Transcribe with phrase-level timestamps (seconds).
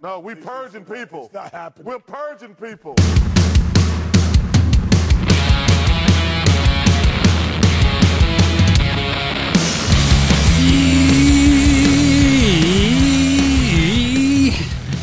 [0.00, 1.24] No, we purging people.
[1.24, 1.86] It's not happening.
[1.86, 2.94] We're purging people.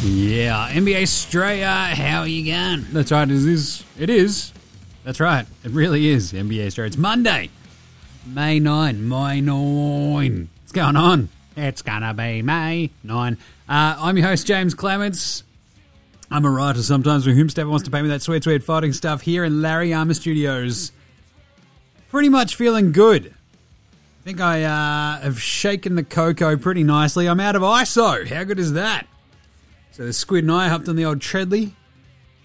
[0.01, 2.85] Yeah, NBA Australia, how are you going?
[2.93, 3.83] That's right, it is.
[3.99, 4.53] It is.
[5.03, 6.87] That's right, it really is NBA Australia.
[6.87, 7.49] It's Monday,
[8.25, 10.49] May 9, May 9.
[10.61, 11.27] What's going on?
[11.57, 13.37] It's gonna be May 9.
[13.69, 15.43] Uh, I'm your host, James Clements.
[16.29, 19.21] I'm a writer sometimes with whomstever wants to pay me that sweet, sweet fighting stuff
[19.21, 20.91] here in Larry Armour Studios.
[22.09, 23.27] Pretty much feeling good.
[23.27, 27.25] I think I uh, have shaken the cocoa pretty nicely.
[27.25, 28.27] I'm out of ISO.
[28.27, 29.07] How good is that?
[29.91, 31.73] So the squid and I hopped on the old Treadley,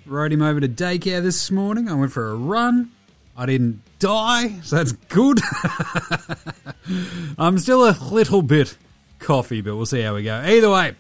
[0.07, 1.89] rode him over to daycare this morning.
[1.89, 2.93] I went for a run.
[3.37, 5.41] I didn't die, so that's good.
[7.39, 8.77] I'm still a little bit
[9.21, 10.43] coffee, but we'll see how we go.
[10.45, 10.97] Either way,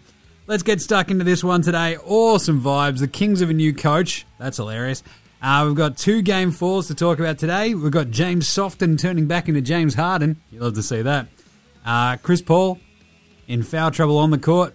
[0.47, 1.97] let's get stuck into this one today.
[1.97, 3.01] Awesome vibes.
[3.01, 4.27] The Kings of a new coach.
[4.39, 5.03] That's hilarious.
[5.43, 7.75] Uh, we've got two game fours to talk about today.
[7.75, 10.41] We've got James Softon turning back into James Harden.
[10.51, 11.29] You love to see that.
[11.85, 12.79] Uh, Chris Paul
[13.49, 14.75] in foul trouble on the court.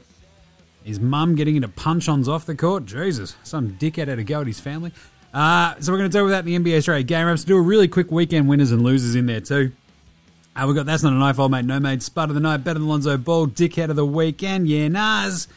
[0.84, 2.86] His mum getting into punch ons off the court.
[2.86, 4.92] Jesus, some dickhead had a go at his family.
[5.34, 7.44] Uh, so we're going to talk about that in the NBA Australia game wraps.
[7.44, 9.72] Do a really quick weekend winners and losers in there too.
[10.56, 12.58] Uh, we've got That's Not a Knife, Old Mate, No Made, Spud of the Night,
[12.64, 15.48] Better than Lonzo Ball, Dickhead of the Weekend, Yeah Nas,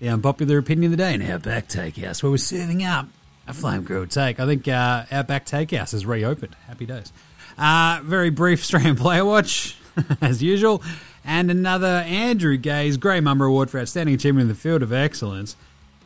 [0.00, 3.06] the unpopular opinion of the day, and Outback Takehouse, where we're serving up
[3.46, 4.40] a flame grilled take.
[4.40, 6.56] I think uh, Outback Takehouse has reopened.
[6.66, 7.12] Happy days.
[7.58, 9.76] Uh, very brief Australian player watch,
[10.22, 10.82] as usual,
[11.24, 15.54] and another Andrew Gaze Grey Mummer Award for Outstanding Achievement in the Field of Excellence,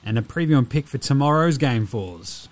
[0.05, 2.49] and a preview and pick for tomorrow's Game Fours.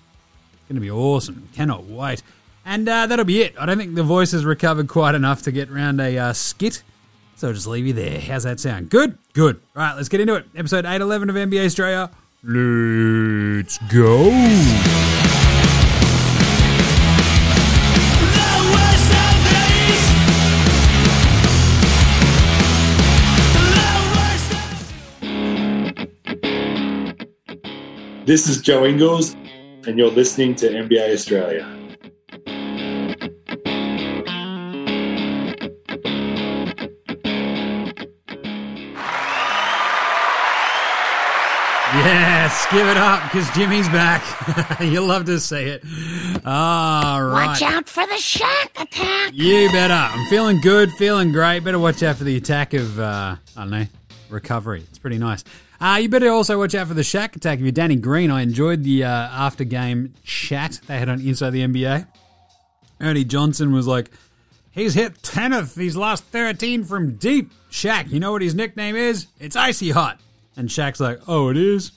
[0.69, 1.48] Going to be awesome.
[1.55, 2.23] Cannot wait.
[2.69, 3.55] And uh, that'll be it.
[3.61, 6.83] I don't think the voice has recovered quite enough to get round a uh, skit.
[7.36, 8.19] So I'll just leave you there.
[8.19, 8.91] How's that sound?
[8.91, 9.17] Good?
[9.34, 9.61] Good.
[9.77, 10.47] All right, let's get into it.
[10.56, 12.11] Episode 811 of NBA Australia.
[12.42, 14.25] Let's go.
[28.24, 29.35] This is Joe Ingles,
[29.86, 31.86] and you're listening to NBA Australia.
[42.06, 44.22] Yes, give it up because Jimmy's back.
[44.80, 45.83] You'll love to see it.
[46.46, 47.46] All right.
[47.48, 49.33] Watch out for the shark attack.
[49.34, 49.92] You better.
[49.92, 51.64] I'm feeling good, feeling great.
[51.64, 53.86] Better watch out for the attack of, uh, I don't know,
[54.30, 54.84] recovery.
[54.89, 55.42] It's pretty nice.
[55.80, 57.58] Uh, you better also watch out for the Shaq attack.
[57.58, 61.50] If you're Danny Green, I enjoyed the uh, after game chat they had on Inside
[61.50, 62.06] the NBA.
[63.00, 64.12] Ernie Johnson was like,
[64.70, 67.50] he's hit 10 of these last 13 from deep.
[67.68, 69.27] Shaq, you know what his nickname is?
[69.40, 70.20] It's Icy Hot.
[70.56, 71.92] And Shaq's like, oh, it is?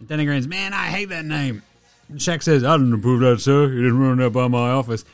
[0.00, 1.62] And Green's, man, I hate that name.
[2.08, 3.68] And Shaq says, I didn't approve that, sir.
[3.68, 5.04] You didn't run that by my office.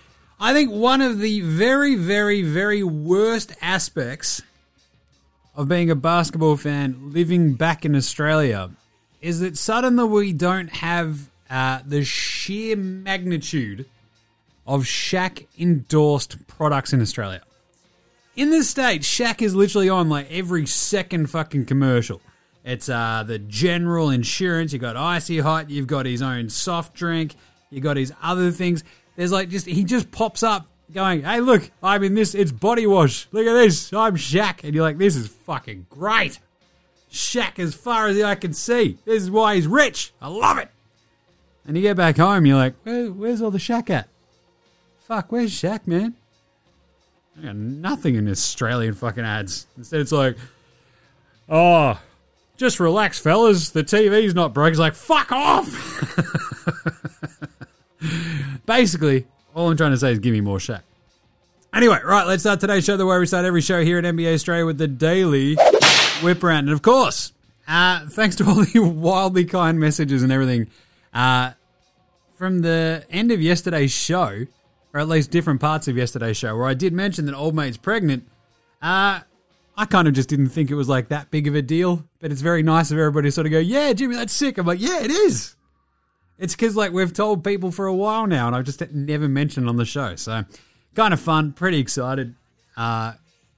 [0.40, 4.42] I think one of the very, very, very worst aspects
[5.54, 8.70] of being a basketball fan living back in Australia
[9.20, 13.86] is that suddenly we don't have uh, the sheer magnitude
[14.66, 17.42] of Shaq endorsed products in Australia.
[18.34, 22.20] In the States, Shaq is literally on like every second fucking commercial.
[22.64, 27.34] It's uh, the general insurance, You've got Icy Hot, you've got his own soft drink,
[27.70, 28.84] You've got his other things.
[29.16, 32.86] There's like just, he just pops up going, hey, look, I'm in this, it's body
[32.86, 33.26] wash.
[33.32, 34.62] Look at this, I'm Shaq.
[34.62, 36.38] And you're like, this is fucking great.
[37.10, 38.98] Shaq as far as I can see.
[39.04, 40.12] This is why he's rich.
[40.20, 40.68] I love it.
[41.66, 44.08] And you get back home, you're like, Where, where's all the Shaq at?
[45.00, 46.14] Fuck, where's Shaq, man?
[47.38, 49.66] I got nothing in Australian fucking ads.
[49.76, 50.36] Instead, it's like,
[51.48, 52.00] oh,
[52.62, 53.70] just relax, fellas.
[53.70, 54.70] The TV's not broke.
[54.70, 55.68] It's like, fuck off.
[58.66, 60.80] Basically, all I'm trying to say is give me more Shaq.
[61.74, 64.34] Anyway, right, let's start today's show the way we start every show here at NBA
[64.34, 65.56] Australia with the daily
[66.22, 66.64] whip around.
[66.64, 67.32] And of course,
[67.66, 70.68] uh, thanks to all the wildly kind messages and everything
[71.14, 71.52] uh,
[72.34, 74.46] from the end of yesterday's show,
[74.92, 77.78] or at least different parts of yesterday's show, where I did mention that old mate's
[77.78, 78.28] pregnant.
[78.82, 79.20] Uh,
[79.76, 82.30] I kind of just didn't think it was like that big of a deal, but
[82.30, 84.80] it's very nice of everybody to sort of go, "Yeah, Jimmy, that's sick." I'm like,
[84.80, 85.56] "Yeah, it is."
[86.38, 89.68] It's because like we've told people for a while now, and I've just never mentioned
[89.68, 90.16] on the show.
[90.16, 90.44] So,
[90.94, 92.34] kind of fun, pretty excited.
[92.76, 93.12] Uh,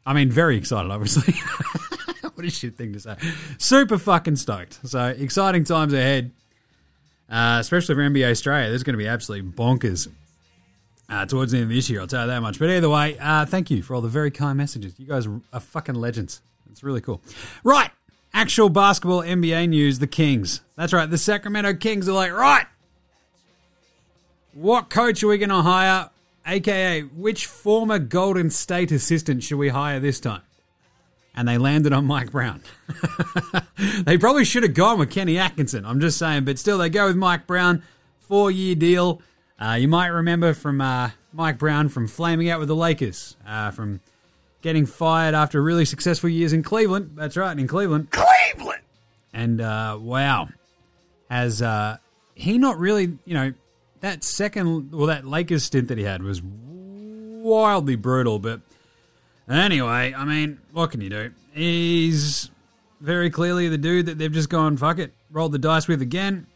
[0.06, 1.34] I mean, very excited, obviously.
[2.34, 3.16] what a shit thing to say.
[3.58, 4.86] Super fucking stoked.
[4.86, 6.30] So exciting times ahead,
[7.30, 8.68] uh, especially for NBA Australia.
[8.68, 10.08] There's going to be absolutely bonkers
[11.08, 12.00] uh, towards the end of this year.
[12.00, 12.58] I'll tell you that much.
[12.58, 14.98] But either way, uh, thank you for all the very kind messages.
[14.98, 16.40] You guys are fucking legends.
[16.70, 17.22] It's really cool.
[17.62, 17.90] Right.
[18.32, 20.60] Actual basketball NBA news the Kings.
[20.76, 22.66] That's right, the Sacramento Kings are like, right,
[24.54, 26.10] what coach are we going to hire?
[26.46, 30.42] AKA, which former Golden State assistant should we hire this time?
[31.34, 32.62] And they landed on Mike Brown.
[34.04, 35.84] they probably should have gone with Kenny Atkinson.
[35.84, 37.82] I'm just saying, but still, they go with Mike Brown,
[38.20, 39.20] four year deal.
[39.60, 43.70] Uh, you might remember from uh, Mike Brown from flaming out with the Lakers, uh,
[43.70, 44.00] from
[44.62, 47.12] getting fired after really successful years in Cleveland.
[47.14, 48.10] That's right, in Cleveland.
[48.10, 48.82] Cleveland.
[49.32, 50.48] And uh, wow,
[51.30, 51.98] has uh,
[52.34, 53.52] he not really, you know,
[54.00, 58.38] that second, well, that Lakers stint that he had was wildly brutal.
[58.38, 58.60] But
[59.48, 61.32] anyway, I mean, what can you do?
[61.52, 62.50] He's
[63.00, 66.46] very clearly the dude that they've just gone, fuck it, rolled the dice with again.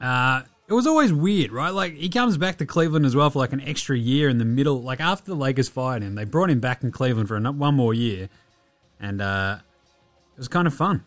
[0.00, 1.70] Uh, it was always weird, right?
[1.70, 4.44] Like, he comes back to Cleveland as well for like an extra year in the
[4.44, 4.82] middle.
[4.82, 7.92] Like, after the Lakers fired him, they brought him back in Cleveland for one more
[7.92, 8.28] year.
[8.98, 9.58] And uh,
[10.32, 11.04] it was kind of fun.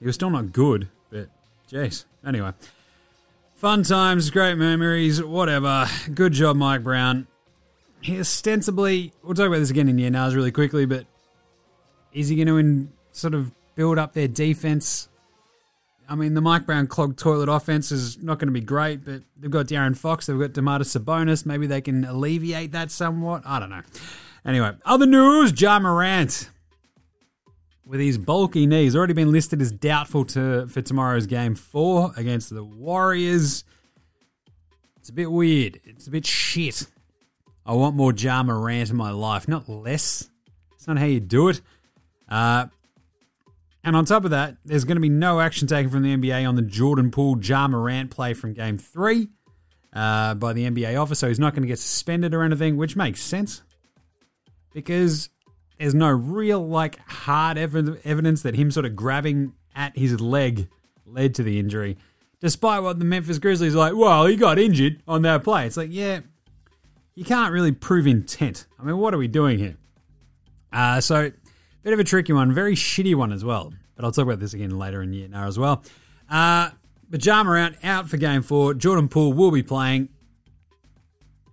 [0.00, 1.28] He was still not good, but
[1.70, 2.04] jeez.
[2.26, 2.52] Anyway,
[3.56, 5.86] fun times, great memories, whatever.
[6.14, 7.26] Good job, Mike Brown.
[8.00, 11.06] He ostensibly, we'll talk about this again in year now's really quickly, but
[12.12, 12.46] is he going
[12.86, 15.08] to sort of build up their defense?
[16.08, 19.22] I mean, the Mike Brown clogged toilet offense is not going to be great, but
[19.36, 21.44] they've got De'Aaron Fox, they've got Domantas Sabonis.
[21.44, 23.42] Maybe they can alleviate that somewhat.
[23.44, 23.82] I don't know.
[24.44, 26.50] Anyway, other news: Ja Morant
[27.86, 32.50] with his bulky knees already been listed as doubtful to for tomorrow's game four against
[32.50, 33.64] the Warriors.
[34.98, 35.80] It's a bit weird.
[35.84, 36.86] It's a bit shit.
[37.64, 40.28] I want more Ja Morant in my life, not less.
[40.74, 41.60] It's not how you do it.
[42.28, 42.66] Uh,
[43.86, 46.46] and on top of that, there's going to be no action taken from the NBA
[46.46, 49.28] on the Jordan Poole Ja Morant play from Game Three
[49.92, 52.96] uh, by the NBA office, so he's not going to get suspended or anything, which
[52.96, 53.62] makes sense
[54.74, 55.30] because
[55.78, 60.68] there's no real like hard ev- evidence that him sort of grabbing at his leg
[61.06, 61.96] led to the injury.
[62.40, 65.64] Despite what the Memphis Grizzlies are like, well, he got injured on that play.
[65.64, 66.20] It's like, yeah,
[67.14, 68.66] you can't really prove intent.
[68.80, 69.76] I mean, what are we doing here?
[70.72, 71.30] Uh, so,
[71.86, 73.72] bit of a tricky one, very shitty one as well.
[73.94, 75.84] But I'll talk about this again later in year now as well.
[76.28, 76.70] Uh,
[77.12, 78.74] Ja Morant out for game four.
[78.74, 80.08] Jordan Poole will be playing.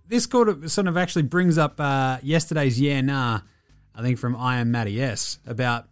[0.08, 3.42] This sort of, sort of actually brings up uh, yesterday's yeah nah,
[3.94, 5.86] I think from I am Matty S about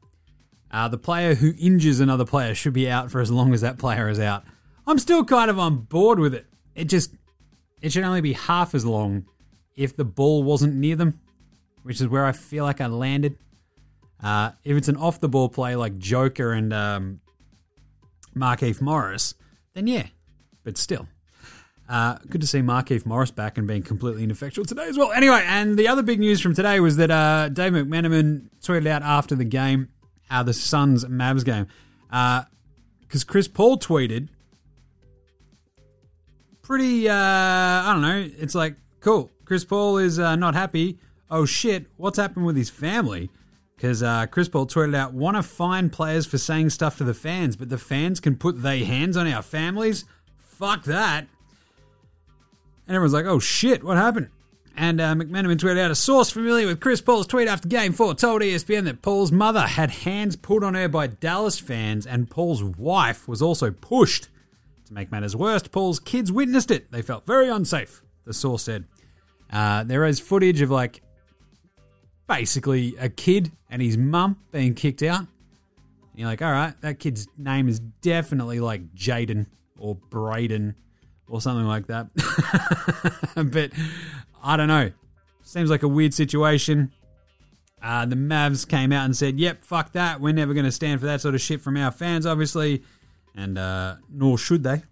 [0.72, 3.78] uh, the player who injures another player should be out for as long as that
[3.78, 4.42] player is out.
[4.88, 6.46] I'm still kind of on board with it.
[6.74, 7.14] It just
[7.80, 9.24] it should only be half as long
[9.76, 11.20] if the ball wasn't near them,
[11.84, 13.38] which is where I feel like I landed.
[14.22, 17.20] Uh, if it's an off the ball play like Joker and um,
[18.36, 19.34] Markieff Morris,
[19.74, 20.06] then yeah,
[20.62, 21.08] but still.
[21.88, 25.12] Uh, good to see Markieff Morris back and being completely ineffectual today as well.
[25.12, 29.02] Anyway, and the other big news from today was that uh, Dave McMenamin tweeted out
[29.02, 29.88] after the game,
[30.30, 31.66] uh, the Suns Mavs game,
[32.08, 34.28] because Chris Paul tweeted,
[36.62, 40.98] pretty, uh, I don't know, it's like, cool, Chris Paul is uh, not happy.
[41.30, 43.28] Oh shit, what's happened with his family?
[43.82, 47.14] Because uh, Chris Paul tweeted out, want to fine players for saying stuff to the
[47.14, 50.04] fans, but the fans can put their hands on our families?
[50.38, 51.26] Fuck that.
[52.86, 54.28] And everyone's like, oh shit, what happened?
[54.76, 58.42] And uh, tweeted out a source familiar with Chris Paul's tweet after game four told
[58.42, 63.26] ESPN that Paul's mother had hands pulled on her by Dallas fans, and Paul's wife
[63.26, 64.28] was also pushed.
[64.86, 66.92] To make matters worse, Paul's kids witnessed it.
[66.92, 68.84] They felt very unsafe, the source said.
[69.52, 71.02] Uh, there is footage of like
[72.26, 75.20] basically a kid and his mum being kicked out.
[75.20, 75.28] And
[76.14, 79.46] you're like, all right, that kid's name is definitely like Jaden
[79.78, 80.74] or Braden
[81.26, 82.08] or something like that.
[83.34, 83.70] but
[84.42, 84.92] I don't know.
[85.42, 86.92] Seems like a weird situation.
[87.82, 90.20] Uh, the Mavs came out and said, yep, fuck that.
[90.20, 92.82] We're never going to stand for that sort of shit from our fans, obviously.
[93.34, 94.82] And uh, nor should they.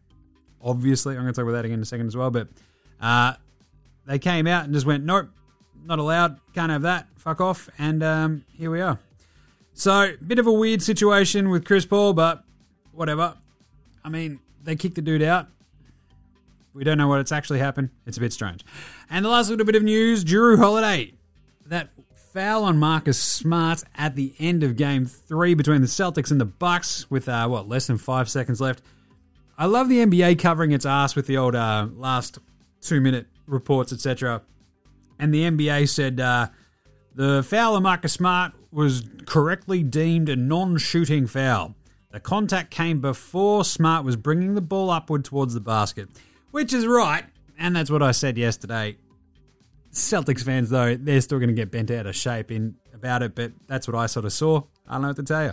[0.62, 1.14] Obviously.
[1.14, 2.30] I'm going to talk about that again in a second as well.
[2.30, 2.48] But
[3.00, 3.34] uh,
[4.06, 5.28] they came out and just went, nope,
[5.84, 6.38] not allowed.
[6.54, 7.06] Can't have that.
[7.16, 7.68] Fuck off.
[7.78, 8.98] And um, here we are.
[9.74, 12.44] So, bit of a weird situation with Chris Paul, but
[12.92, 13.34] whatever.
[14.04, 15.48] I mean, they kicked the dude out.
[16.74, 17.90] We don't know what it's actually happened.
[18.06, 18.64] It's a bit strange.
[19.08, 21.14] And the last little bit of news Drew Holiday.
[21.66, 21.90] That
[22.32, 26.44] foul on Marcus Smart at the end of game three between the Celtics and the
[26.44, 28.82] Bucks with, uh, what, less than five seconds left.
[29.58, 32.38] I love the NBA covering its ass with the old uh, last
[32.80, 34.42] two minute reports, etc.
[35.20, 36.48] And the NBA said uh,
[37.14, 41.74] the foul on Marcus Smart was correctly deemed a non shooting foul.
[42.10, 46.08] The contact came before Smart was bringing the ball upward towards the basket,
[46.50, 47.24] which is right.
[47.58, 48.96] And that's what I said yesterday.
[49.92, 53.34] Celtics fans, though, they're still going to get bent out of shape in about it,
[53.34, 54.62] but that's what I sort of saw.
[54.88, 55.52] I don't know what to tell you.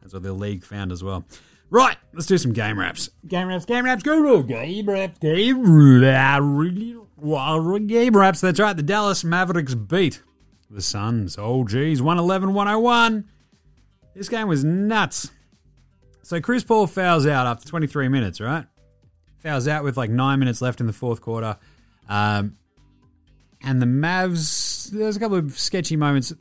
[0.00, 1.24] That's what the league found as well.
[1.68, 3.10] Right, let's do some game wraps.
[3.26, 7.01] Game wraps, game wraps, go game wraps, game wraps.
[7.22, 8.40] Well, game wraps.
[8.40, 8.76] That's right.
[8.76, 10.20] The Dallas Mavericks beat
[10.68, 11.36] the Suns.
[11.38, 13.28] Oh, geez, 111 101.
[14.16, 15.30] This game was nuts.
[16.22, 18.66] So Chris Paul fouls out after 23 minutes, right?
[19.38, 21.58] Fouls out with like nine minutes left in the fourth quarter.
[22.08, 22.56] Um,
[23.62, 26.32] and the Mavs, there's a couple of sketchy moments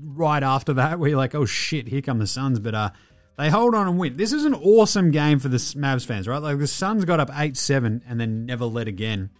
[0.00, 2.60] right after that where you're like, oh shit, here come the Suns.
[2.60, 2.90] But uh,
[3.36, 4.16] they hold on and win.
[4.16, 6.40] This is an awesome game for the Mavs fans, right?
[6.40, 9.30] Like the Suns got up 8 7 and then never led again.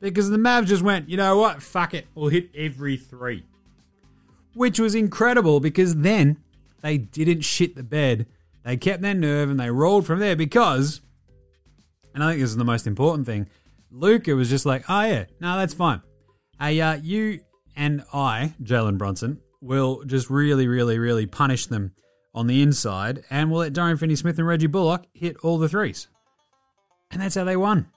[0.00, 1.62] Because the Mavs just went, you know what?
[1.62, 2.06] Fuck it.
[2.14, 3.44] We'll hit every three.
[4.54, 6.38] Which was incredible because then
[6.82, 8.26] they didn't shit the bed.
[8.64, 11.00] They kept their nerve and they rolled from there because,
[12.14, 13.48] and I think this is the most important thing,
[13.90, 16.02] Luka was just like, oh yeah, no, that's fine.
[16.60, 17.40] Hey, uh, you
[17.76, 21.92] and I, Jalen Brunson, will just really, really, really punish them
[22.34, 25.68] on the inside and we'll let Dorian Finney Smith and Reggie Bullock hit all the
[25.68, 26.08] threes.
[27.10, 27.88] And that's how they won.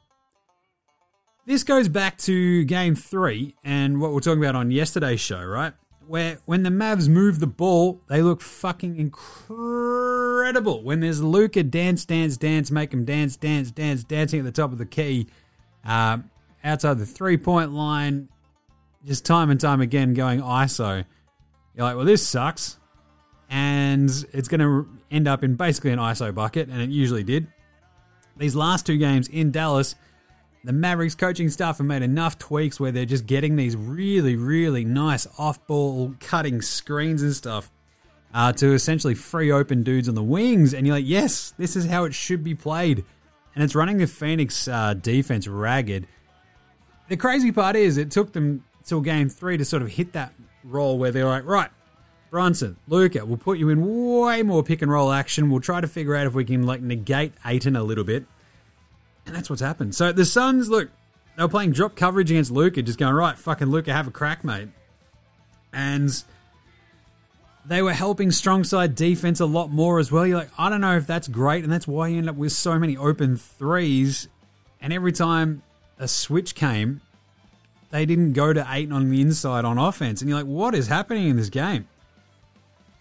[1.46, 5.44] This goes back to game three and what we are talking about on yesterday's show,
[5.44, 5.74] right?
[6.08, 10.84] Where when the Mavs move the ball, they look fucking incredible.
[10.84, 14.72] When there's Luka dance, dance, dance, make them dance, dance, dance, dancing at the top
[14.72, 15.28] of the key,
[15.84, 16.20] uh,
[16.64, 18.30] outside the three point line,
[19.06, 21.06] just time and time again going ISO.
[21.76, 22.78] You're like, well, this sucks.
[23.50, 27.48] And it's going to end up in basically an ISO bucket, and it usually did.
[28.38, 29.96] These last two games in Dallas,
[30.64, 34.86] the Mavericks coaching staff have made enough tweaks where they're just getting these really, really
[34.86, 37.72] nice off ball cutting screens and stuff
[38.34, 40.74] uh, to essentially free open dudes on the wings.
[40.74, 43.04] And you're like, yes, this is how it should be played.
[43.56, 46.08] And it's running the Phoenix uh, defense ragged.
[47.10, 50.34] The crazy part is, it took them till game three to sort of hit that
[50.64, 51.70] role where they're like, right,
[52.30, 55.50] Brunson, Luka, we'll put you in way more pick and roll action.
[55.50, 58.26] We'll try to figure out if we can like negate Ayton a little bit.
[59.26, 59.96] And that's what's happened.
[59.96, 60.90] So the Suns, look,
[61.38, 64.44] they were playing drop coverage against Luka, just going, right, fucking Luka, have a crack,
[64.44, 64.70] mate.
[65.72, 66.12] And
[67.66, 70.26] they were helping strong side defense a lot more as well.
[70.26, 72.52] You're like, I don't know if that's great, and that's why you end up with
[72.52, 74.28] so many open threes.
[74.82, 75.62] And every time
[76.00, 77.02] a switch came,
[77.92, 80.22] they didn't go to eight on the inside on offense.
[80.22, 81.88] And you're like, what is happening in this game?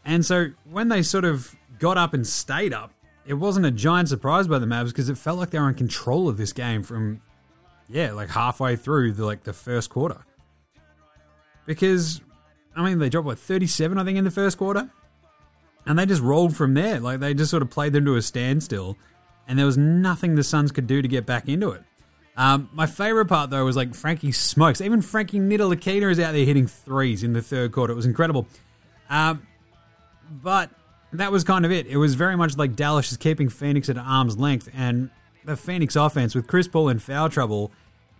[0.04, 2.92] And so when they sort of got up and stayed up,
[3.26, 5.74] it wasn't a giant surprise by the Mavs because it felt like they were in
[5.74, 7.20] control of this game from,
[7.88, 10.18] yeah, like halfway through the like the first quarter.
[11.66, 12.20] Because,
[12.74, 14.90] I mean, they dropped what 37, I think, in the first quarter,
[15.86, 16.98] and they just rolled from there.
[16.98, 18.96] Like they just sort of played them to a standstill,
[19.46, 21.82] and there was nothing the Suns could do to get back into it.
[22.36, 24.80] Um, my favorite part though was like Frankie smokes.
[24.80, 27.92] Even Frankie Ntilikina is out there hitting threes in the third quarter.
[27.92, 28.46] It was incredible.
[29.10, 29.46] Um,
[30.30, 30.70] but
[31.12, 31.86] that was kind of it.
[31.86, 35.10] It was very much like Dallas is keeping Phoenix at arm's length, and
[35.44, 37.72] the Phoenix offense with Chris Paul in foul trouble,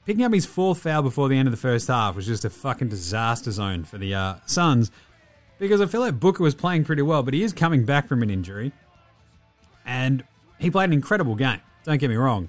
[0.06, 2.50] picking up his fourth foul before the end of the first half was just a
[2.50, 4.90] fucking disaster zone for the uh, Suns.
[5.58, 8.22] Because I feel like Booker was playing pretty well, but he is coming back from
[8.22, 8.72] an injury,
[9.84, 10.24] and
[10.58, 11.60] he played an incredible game.
[11.84, 12.48] Don't get me wrong,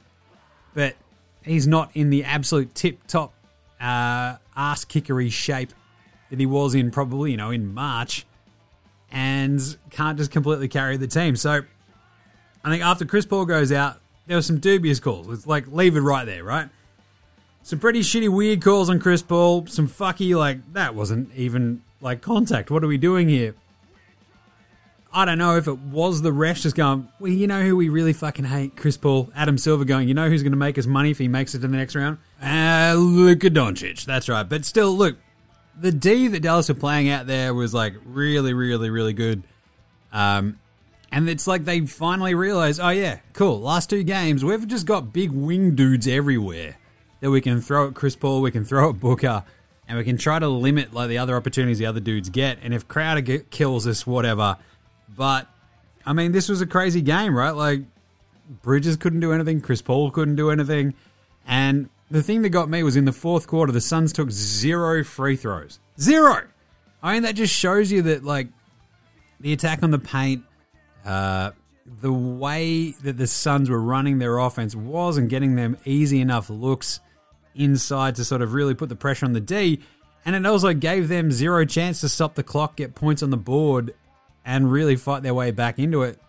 [0.74, 0.95] but
[1.43, 3.33] he's not in the absolute tip top
[3.79, 5.74] uh, ass kickery shape
[6.29, 8.25] that he was in probably, you know, in March
[9.12, 11.36] and can't just completely carry the team.
[11.36, 11.62] So
[12.63, 15.27] I think after Chris Paul goes out, there were some dubious calls.
[15.30, 16.70] It's like, leave it right there, right?
[17.63, 19.68] Some pretty shitty, weird calls on Chris Paul.
[19.68, 22.72] Some fucky, like, that wasn't even like contact.
[22.72, 23.56] What are we doing here?
[25.13, 27.89] I don't know if it was the refs just going, well, you know who we
[27.89, 28.77] really fucking hate?
[28.77, 29.30] Chris Paul.
[29.36, 31.60] Adam Silver going, you know who's going to make us money if he makes it
[31.60, 32.18] to the next round?
[32.41, 34.06] Uh, Luka Doncic.
[34.06, 34.48] That's right.
[34.48, 35.18] But still, look,
[35.79, 39.43] the D that Dallas were playing out there was like really, really, really good.
[40.11, 40.59] Um,
[41.11, 43.59] and it's like they finally realized, oh yeah, cool.
[43.59, 46.77] Last two games, we've just got big wing dudes everywhere
[47.19, 49.43] that we can throw at Chris Paul, we can throw at Booker,
[49.87, 52.59] and we can try to limit like the other opportunities the other dudes get.
[52.61, 54.57] And if Crowder get, kills us, whatever.
[55.15, 55.47] But
[56.05, 57.51] I mean, this was a crazy game, right?
[57.51, 57.81] Like
[58.61, 60.93] Bridges couldn't do anything, Chris Paul couldn't do anything,
[61.45, 65.03] and the thing that got me was in the fourth quarter, the Suns took zero
[65.03, 65.80] free throws.
[66.00, 66.48] Zero!
[67.01, 68.50] I mean, that just shows you that, like,
[69.39, 70.44] the attack on the paint,
[71.06, 71.51] uh,
[72.01, 77.00] the way that the Suns were running their offense wasn't getting them easy enough looks
[77.56, 79.80] inside to sort of really put the pressure on the D.
[80.25, 83.38] And it also gave them zero chance to stop the clock, get points on the
[83.38, 83.96] board,
[84.46, 86.20] and really fight their way back into it.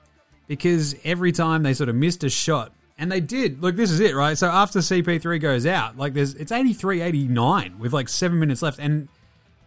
[0.47, 3.63] Because every time they sort of missed a shot, and they did.
[3.63, 4.37] Look, this is it, right?
[4.37, 8.79] So after CP3 goes out, like there's it's 83 89 with like seven minutes left.
[8.79, 9.09] And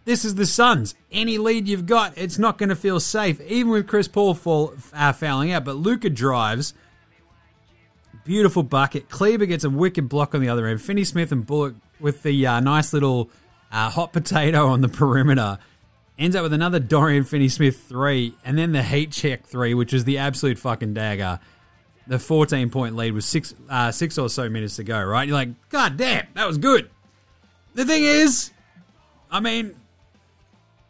[0.04, 0.94] This is the Suns.
[1.10, 4.74] Any lead you've got, it's not going to feel safe, even with Chris Paul fall,
[4.92, 5.64] uh, fouling out.
[5.64, 6.74] But Luka drives.
[8.24, 9.08] Beautiful bucket.
[9.08, 10.82] Kleber gets a wicked block on the other end.
[10.82, 13.30] Finney Smith and Bullock with the uh, nice little
[13.70, 15.58] uh, hot potato on the perimeter.
[16.18, 19.92] Ends up with another Dorian Finney Smith three, and then the heat check three, which
[19.92, 21.38] was the absolute fucking dagger.
[22.08, 25.26] The 14 point lead was six uh, six or so minutes to go, right?
[25.26, 26.88] You're like, God damn, that was good.
[27.74, 28.52] The thing is,
[29.30, 29.74] I mean,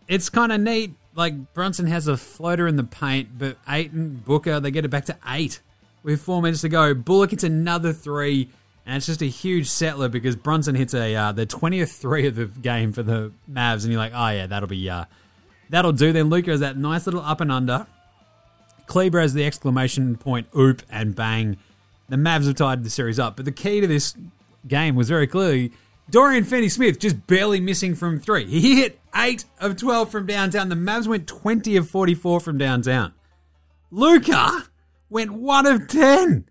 [0.09, 0.95] it's kind of neat.
[1.15, 5.07] Like Brunson has a floater in the paint, but Ayton, Booker, they get it back
[5.07, 5.61] to eight
[6.03, 6.95] with four minutes to go.
[6.95, 8.51] Bullock hits another three,
[8.85, 12.37] and it's just a huge settler because Brunson hits a uh, the twentieth three of
[12.37, 15.07] the game for the Mavs, and you're like, oh yeah, that'll be uh,
[15.71, 16.13] that'll do.
[16.13, 17.87] Then Luka has that nice little up and under.
[18.87, 21.57] Kleber has the exclamation point, oop, and bang.
[22.09, 23.37] The Mavs have tied the series up.
[23.37, 24.15] But the key to this
[24.67, 25.73] game was very clearly
[26.09, 28.47] Dorian Finney Smith just barely missing from three.
[28.47, 30.69] He hit 8 of 12 from downtown.
[30.69, 33.13] The Mavs went 20 of 44 from downtown.
[33.91, 34.65] Luka
[35.11, 36.49] went 1 of 10.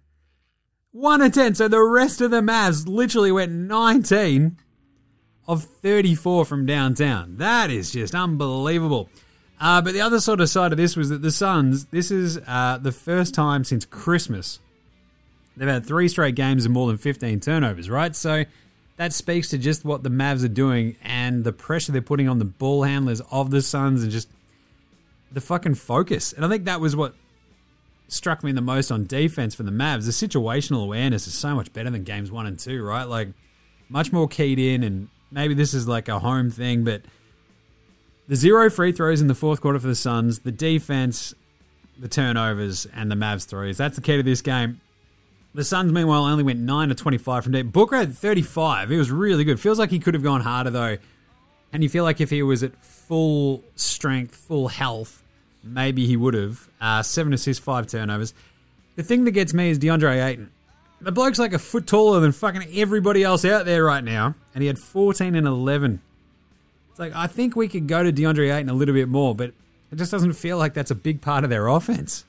[0.92, 1.56] 1 of 10.
[1.56, 4.58] So the rest of the Mavs literally went 19
[5.48, 7.38] of 34 from downtown.
[7.38, 9.10] That is just unbelievable.
[9.60, 12.40] Uh, but the other sort of side of this was that the Suns, this is
[12.46, 14.60] uh, the first time since Christmas
[15.58, 18.16] they've had three straight games of more than 15 turnovers, right?
[18.16, 18.46] So
[18.98, 22.40] that speaks to just what the Mavs are doing and the pressure they're putting on
[22.40, 24.30] the ball handlers of the Suns and just
[25.32, 26.34] the fucking focus.
[26.34, 27.16] And I think that was what
[28.08, 30.06] struck me the most on defense for the Mavs.
[30.06, 33.04] The situational awareness is so much better than games one and two, right?
[33.04, 33.30] Like
[33.90, 37.02] much more keyed in, and maybe this is like a home thing, but
[38.28, 41.34] the zero free throws in the fourth quarter for the Suns, the defense,
[41.98, 43.78] the turnovers, and the Mavs threes.
[43.78, 44.82] That's the key to this game.
[45.54, 47.72] The Suns, meanwhile, only went 9 to 25 from deep.
[47.72, 48.90] Booker had 35.
[48.90, 49.60] He was really good.
[49.60, 50.98] Feels like he could have gone harder, though.
[51.72, 55.24] And you feel like if he was at full strength, full health,
[55.64, 56.68] maybe he would have.
[56.82, 58.34] Uh, seven assists, five turnovers.
[58.96, 60.52] The thing that gets me is DeAndre Ayton.
[61.00, 64.36] The bloke's like a foot taller than fucking everybody else out there right now.
[64.54, 66.02] And he had 14 and 11.
[66.96, 69.52] It's like, I think we could go to DeAndre Ayton a little bit more, but
[69.92, 72.24] it just doesn't feel like that's a big part of their offense.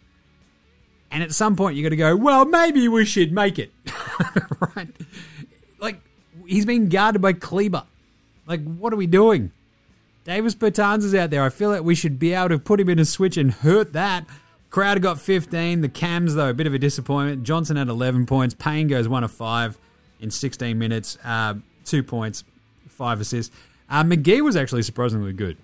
[1.09, 3.71] And at some point, you got to go, well, maybe we should make it.
[4.75, 4.89] right?
[5.79, 6.01] Like,
[6.49, 7.85] he's being guarded by Kleber.
[8.49, 9.53] Like, what are we doing?
[10.25, 11.45] Davis Bertans is out there.
[11.45, 13.93] I feel like we should be able to put him in a switch and hurt
[13.93, 14.27] that.
[14.71, 15.81] Crowder got 15.
[15.81, 17.45] The Cams, though, a bit of a disappointment.
[17.45, 18.53] Johnson had 11 points.
[18.53, 19.79] Payne goes 1 of 5
[20.19, 21.19] in 16 minutes.
[21.25, 22.43] Uh, two points,
[22.89, 23.55] five assists.
[23.89, 25.57] Uh, McGee was actually surprisingly good.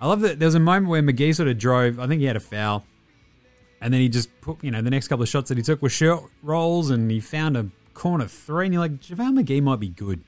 [0.00, 2.00] I love that there was a moment where McGee sort of drove.
[2.00, 2.84] I think he had a foul.
[3.80, 5.80] And then he just put, you know, the next couple of shots that he took
[5.80, 8.66] were short rolls and he found a corner three.
[8.66, 10.22] And you're like, JaVale McGee might be good.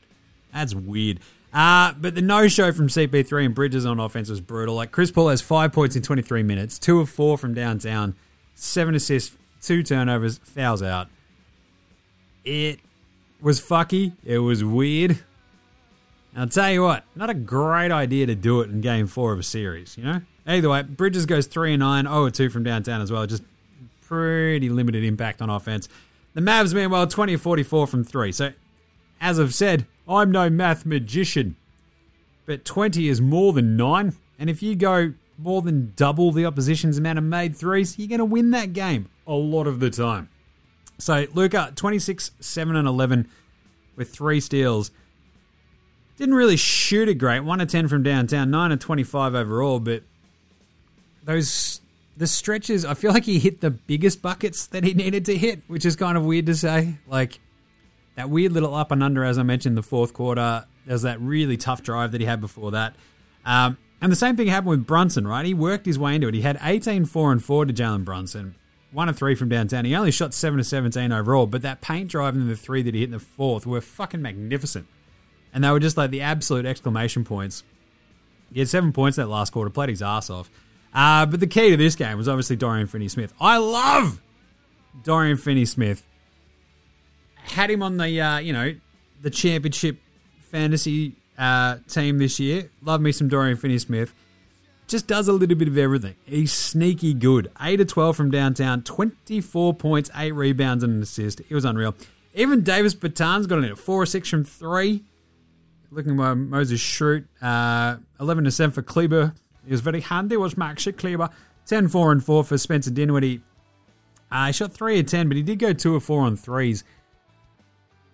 [0.53, 1.21] That's weird.
[1.53, 4.75] Uh, but the no show from CP3 and Bridges on offense was brutal.
[4.75, 8.15] Like Chris Paul has five points in 23 minutes, two of four from downtown,
[8.55, 11.09] seven assists, two turnovers, fouls out.
[12.45, 12.81] It
[13.41, 14.13] was fucky.
[14.25, 15.19] It was weird.
[16.35, 19.39] I'll tell you what, not a great idea to do it in game four of
[19.39, 20.21] a series, you know?
[20.47, 23.27] Either way, Bridges goes 3 and 9, 0 2 from downtown as well.
[23.27, 23.45] Just
[24.01, 25.89] pretty limited impact on offense.
[26.35, 28.33] The Mavs, meanwhile, 20 44 from 3.
[28.33, 28.53] So,
[29.21, 31.57] as I've said, I'm no math magician.
[32.47, 34.15] But 20 is more than 9.
[34.39, 38.19] And if you go more than double the opposition's amount of made threes, you're going
[38.19, 40.29] to win that game a lot of the time.
[40.99, 43.29] So, Luka, 26, 7 and 11
[43.97, 44.91] with three steals.
[46.23, 47.41] Didn't really shoot it great.
[47.41, 50.05] 1 of 10 from downtown, 9 of 25 overall, but
[51.25, 51.81] those
[52.17, 55.63] the stretches, I feel like he hit the biggest buckets that he needed to hit,
[55.67, 56.95] which is kind of weird to say.
[57.09, 57.41] Like
[58.15, 60.65] that weird little up and under, as I mentioned, the fourth quarter.
[60.87, 62.95] There's that really tough drive that he had before that.
[63.45, 65.45] Um, and the same thing happened with Brunson, right?
[65.45, 66.35] He worked his way into it.
[66.35, 68.55] He had 18, 4, and 4 to Jalen Brunson.
[68.93, 69.87] One of three from downtown.
[69.87, 72.95] He only shot 7 to 17 overall, but that paint drive and the three that
[72.95, 74.87] he hit in the fourth were fucking magnificent.
[75.53, 77.63] And they were just like the absolute exclamation points.
[78.53, 80.51] He had seven points that last quarter, played his ass off.
[80.95, 83.33] Uh, but the key to this game was obviously Dorian Finney Smith.
[83.41, 84.21] I love
[85.05, 86.05] Dorian Finney Smith.
[87.37, 88.75] Had him on the uh, you know
[89.21, 89.99] the championship
[90.51, 92.71] fantasy uh, team this year.
[92.83, 94.13] Love me some Dorian Finney Smith.
[94.87, 96.15] Just does a little bit of everything.
[96.25, 97.51] He's sneaky good.
[97.61, 101.41] 8 to 12 from downtown, 24 points, 8 rebounds, and an assist.
[101.41, 101.95] It was unreal.
[102.35, 105.03] Even Davis Bertans got in at 4 or 6 from 3.
[105.93, 109.35] Looking at Moses Schrute, uh, 11 to 7 for Kleber.
[109.65, 111.29] He was very handy, was Maxi Kleber.
[111.67, 113.43] 10 4 and 4 for Spencer Dinwiddie.
[114.31, 116.83] Uh, he shot 3 of 10, but he did go 2 of 4 on threes.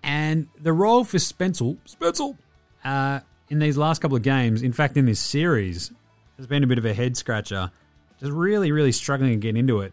[0.03, 2.33] And the role for Spencer, Spencer,
[2.85, 5.93] uh, in these last couple of games, in fact, in this series,
[6.37, 7.71] has been a bit of a head scratcher.
[8.19, 9.93] Just really, really struggling to get into it.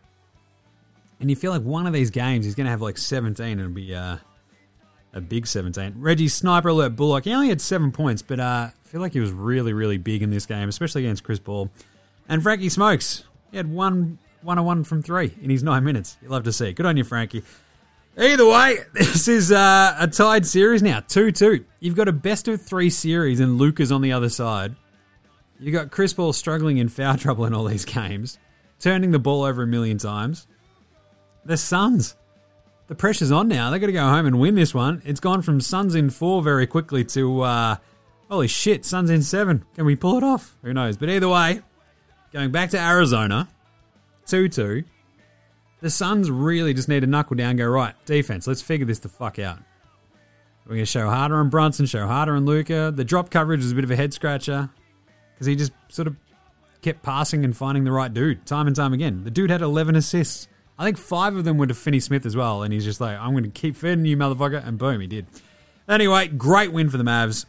[1.19, 3.61] And you feel like one of these games he's going to have like 17 and
[3.61, 4.17] it'll be uh,
[5.15, 5.95] a big 17.
[5.97, 9.21] Reggie Sniper Alert Bullock, he only had seven points, but uh, I feel like he
[9.21, 11.71] was really, really big in this game, especially against Chris Ball.
[12.27, 16.17] And Frankie Smokes, he had one, one on one from three in his nine minutes.
[16.21, 16.73] You love to see it.
[16.73, 17.43] Good on you, Frankie.
[18.17, 21.65] Either way, this is uh, a tied series now, 2 2.
[21.79, 24.75] You've got a best of three series, and Luka's on the other side.
[25.59, 28.37] You've got Chris Ball struggling in foul trouble in all these games,
[28.79, 30.45] turning the ball over a million times.
[31.45, 32.15] The Suns,
[32.87, 33.69] the pressure's on now.
[33.69, 35.01] They've got to go home and win this one.
[35.05, 37.75] It's gone from Suns in four very quickly to, uh,
[38.29, 39.65] holy shit, Suns in seven.
[39.75, 40.55] Can we pull it off?
[40.63, 40.97] Who knows?
[40.97, 41.61] But either way,
[42.31, 43.47] going back to Arizona,
[44.27, 44.83] 2 2.
[45.81, 49.09] The Suns really just need to knuckle down go, right, defense, let's figure this the
[49.09, 49.59] fuck out.
[50.65, 52.91] We're going to show harder on Brunson, show harder on Luka.
[52.95, 54.69] The drop coverage was a bit of a head scratcher
[55.33, 56.15] because he just sort of
[56.81, 59.23] kept passing and finding the right dude time and time again.
[59.23, 60.47] The dude had 11 assists.
[60.77, 63.17] I think five of them were to Finney Smith as well, and he's just like,
[63.17, 65.25] I'm going to keep feeding you, motherfucker, and boom, he did.
[65.87, 67.45] Anyway, great win for the Mavs,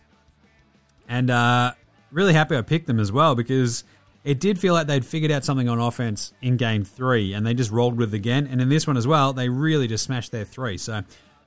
[1.09, 1.73] and uh,
[2.13, 3.85] really happy I picked them as well because
[4.25, 7.55] it did feel like they'd figured out something on offense in game three, and they
[7.55, 8.47] just rolled with it again.
[8.51, 10.79] And in this one as well, they really just smashed their three.
[10.79, 11.03] So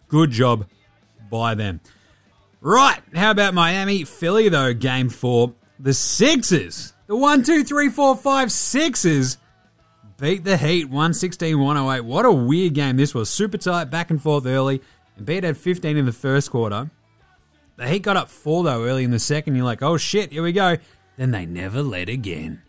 [0.08, 0.68] good job
[1.30, 1.80] by them.
[2.62, 4.04] Right, how about Miami?
[4.04, 5.54] Philly, though, game four.
[5.80, 9.38] The Sixers, the one, two, three, four, five, Sixers
[10.20, 12.02] beat the Heat 116 108.
[12.02, 13.30] What a weird game this was.
[13.30, 14.82] Super tight, back and forth early.
[15.20, 16.90] Embiid had 15 in the first quarter.
[17.78, 19.56] The Heat got up four, though, early in the second.
[19.56, 20.78] You're like, oh shit, here we go.
[21.18, 22.62] Then they never led again.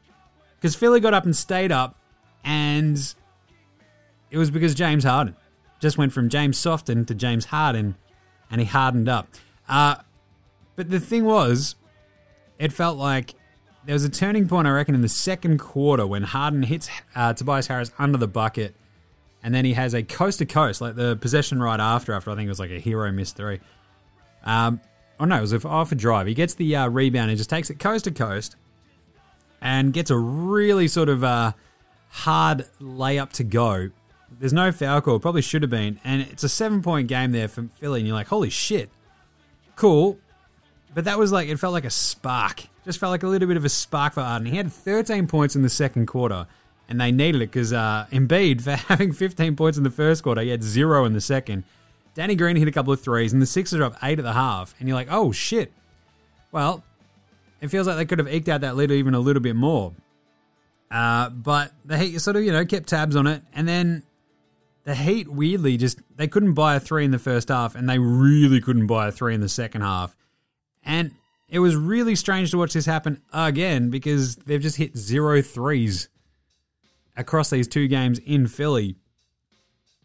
[0.56, 1.96] Because Philly got up and stayed up,
[2.44, 3.14] and
[4.30, 5.34] it was because James Harden
[5.80, 7.96] just went from James Softon to James Harden,
[8.50, 9.28] and he hardened up.
[9.68, 9.96] Uh,
[10.76, 11.76] but the thing was,
[12.58, 13.34] it felt like
[13.84, 17.32] there was a turning point, I reckon, in the second quarter when Harden hits uh,
[17.32, 18.74] Tobias Harris under the bucket,
[19.42, 22.34] and then he has a coast to coast, like the possession right after, after I
[22.34, 23.60] think it was like a hero miss three.
[24.44, 24.80] Um,
[25.18, 26.26] oh no, it was off a drive.
[26.26, 28.56] He gets the uh, rebound and just takes it coast to coast,
[29.60, 31.52] and gets a really sort of uh,
[32.10, 33.90] hard layup to go.
[34.38, 37.48] There's no foul call, probably should have been, and it's a seven point game there
[37.48, 38.90] for Philly, and you're like, holy shit,
[39.74, 40.18] cool.
[40.92, 42.64] But that was like, it felt like a spark.
[42.90, 44.48] Just felt like a little bit of a spark for Harden.
[44.48, 46.48] He had 13 points in the second quarter,
[46.88, 50.40] and they needed it because uh, Embiid, for having 15 points in the first quarter,
[50.40, 51.62] he had zero in the second.
[52.14, 54.32] Danny Green hit a couple of threes, and the Sixers are up eight at the
[54.32, 55.70] half, and you're like, oh shit.
[56.50, 56.82] Well,
[57.60, 59.92] it feels like they could have eked out that lead even a little bit more.
[60.90, 64.02] Uh, but the Heat sort of, you know, kept tabs on it, and then
[64.82, 68.00] the Heat weirdly just they couldn't buy a three in the first half, and they
[68.00, 70.16] really couldn't buy a three in the second half.
[70.84, 71.12] And
[71.50, 76.08] it was really strange to watch this happen again because they've just hit zero threes
[77.16, 78.96] across these two games in Philly.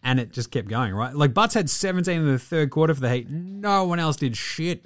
[0.04, 1.16] And it just kept going, right?
[1.16, 3.30] Like Butts had 17 in the third quarter for the Heat.
[3.30, 4.86] No one else did shit.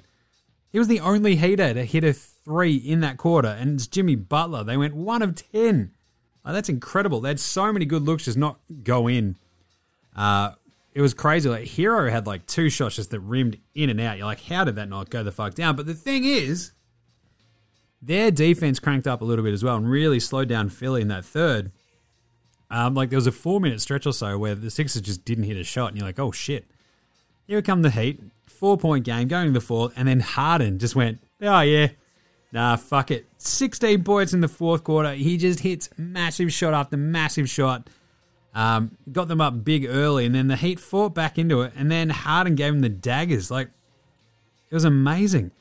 [0.70, 4.14] He was the only Heater to hit a three in that quarter, and it's Jimmy
[4.14, 4.64] Butler.
[4.64, 5.90] They went one of 10.
[6.44, 7.20] Like, that's incredible.
[7.20, 9.36] They had so many good looks just not go in.
[10.16, 10.52] Uh,
[10.94, 11.48] it was crazy.
[11.48, 14.18] Like Herro had like two shots just that rimmed in and out.
[14.18, 15.76] You're like, how did that not go the fuck down?
[15.76, 16.72] But the thing is,
[18.02, 21.08] their defense cranked up a little bit as well and really slowed down Philly in
[21.08, 21.70] that third.
[22.70, 25.44] Um, like there was a four minute stretch or so where the Sixers just didn't
[25.44, 26.66] hit a shot, and you're like, oh shit.
[27.46, 30.94] Here come the Heat, four point game, going to the fourth, and then Harden just
[30.94, 31.88] went, oh yeah,
[32.52, 33.26] nah, fuck it.
[33.38, 35.14] 16 points in the fourth quarter.
[35.14, 37.88] He just hits massive shot after massive shot.
[38.54, 41.90] Um, got them up big early, and then the Heat fought back into it, and
[41.90, 43.50] then Harden gave him the daggers.
[43.50, 43.68] Like,
[44.70, 45.52] it was amazing.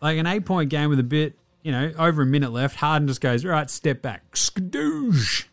[0.00, 2.76] Like an eight point game with a bit, you know, over a minute left.
[2.76, 4.32] Harden just goes, right, step back.
[4.32, 5.46] Skadoosh.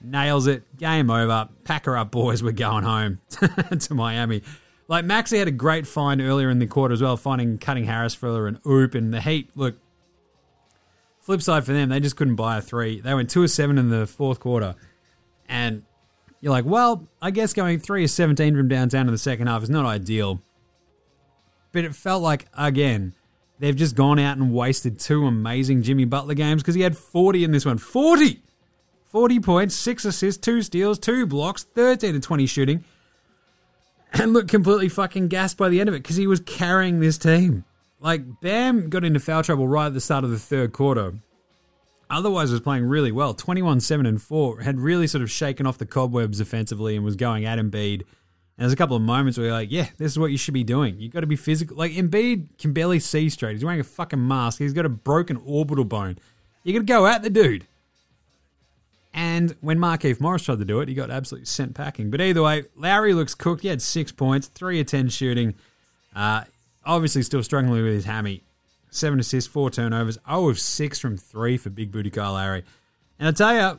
[0.00, 0.62] Nails it.
[0.76, 1.48] Game over.
[1.64, 2.42] Pack her up, boys.
[2.42, 3.20] We're going home
[3.78, 4.42] to Miami.
[4.86, 8.14] Like, Maxey had a great find earlier in the quarter as well, finding cutting Harris
[8.14, 8.94] for an oop.
[8.94, 9.76] And the Heat, look,
[11.20, 13.00] flip side for them, they just couldn't buy a three.
[13.00, 14.74] They went two of seven in the fourth quarter.
[15.48, 15.82] And
[16.40, 19.62] you're like, well, I guess going 3 of 17 from downtown in the second half
[19.62, 20.40] is not ideal.
[21.72, 23.14] But it felt like, again,
[23.58, 27.44] they've just gone out and wasted two amazing Jimmy Butler games because he had 40
[27.44, 27.78] in this one.
[27.78, 28.42] 40!
[29.06, 32.84] 40 points, 6 assists, 2 steals, 2 blocks, 13 to 20 shooting.
[34.12, 37.18] And looked completely fucking gassed by the end of it because he was carrying this
[37.18, 37.64] team.
[38.00, 41.14] Like, Bam got into foul trouble right at the start of the third quarter
[42.10, 43.34] otherwise was playing really well.
[43.34, 47.16] 21 7 and 4 had really sort of shaken off the cobwebs offensively and was
[47.16, 48.06] going at Embiid And
[48.56, 50.64] there's a couple of moments where you're like, yeah, this is what you should be
[50.64, 50.98] doing.
[50.98, 51.76] You've got to be physical.
[51.76, 53.52] Like Embiid can barely see straight.
[53.52, 54.58] He's wearing a fucking mask.
[54.58, 56.18] He's got a broken orbital bone.
[56.64, 57.66] You got to go at the dude.
[59.14, 62.10] And when Markieff Morris tried to do it, he got absolutely sent packing.
[62.10, 63.62] But either way, Lowry looks cooked.
[63.62, 65.54] He had six points, three of ten shooting.
[66.14, 66.44] Uh,
[66.84, 68.42] obviously, still struggling with his hammy.
[68.90, 70.18] Seven assists, four turnovers.
[70.26, 72.64] Oh, of six from three for Big Booty Kyle Lowry.
[73.18, 73.78] And I tell you,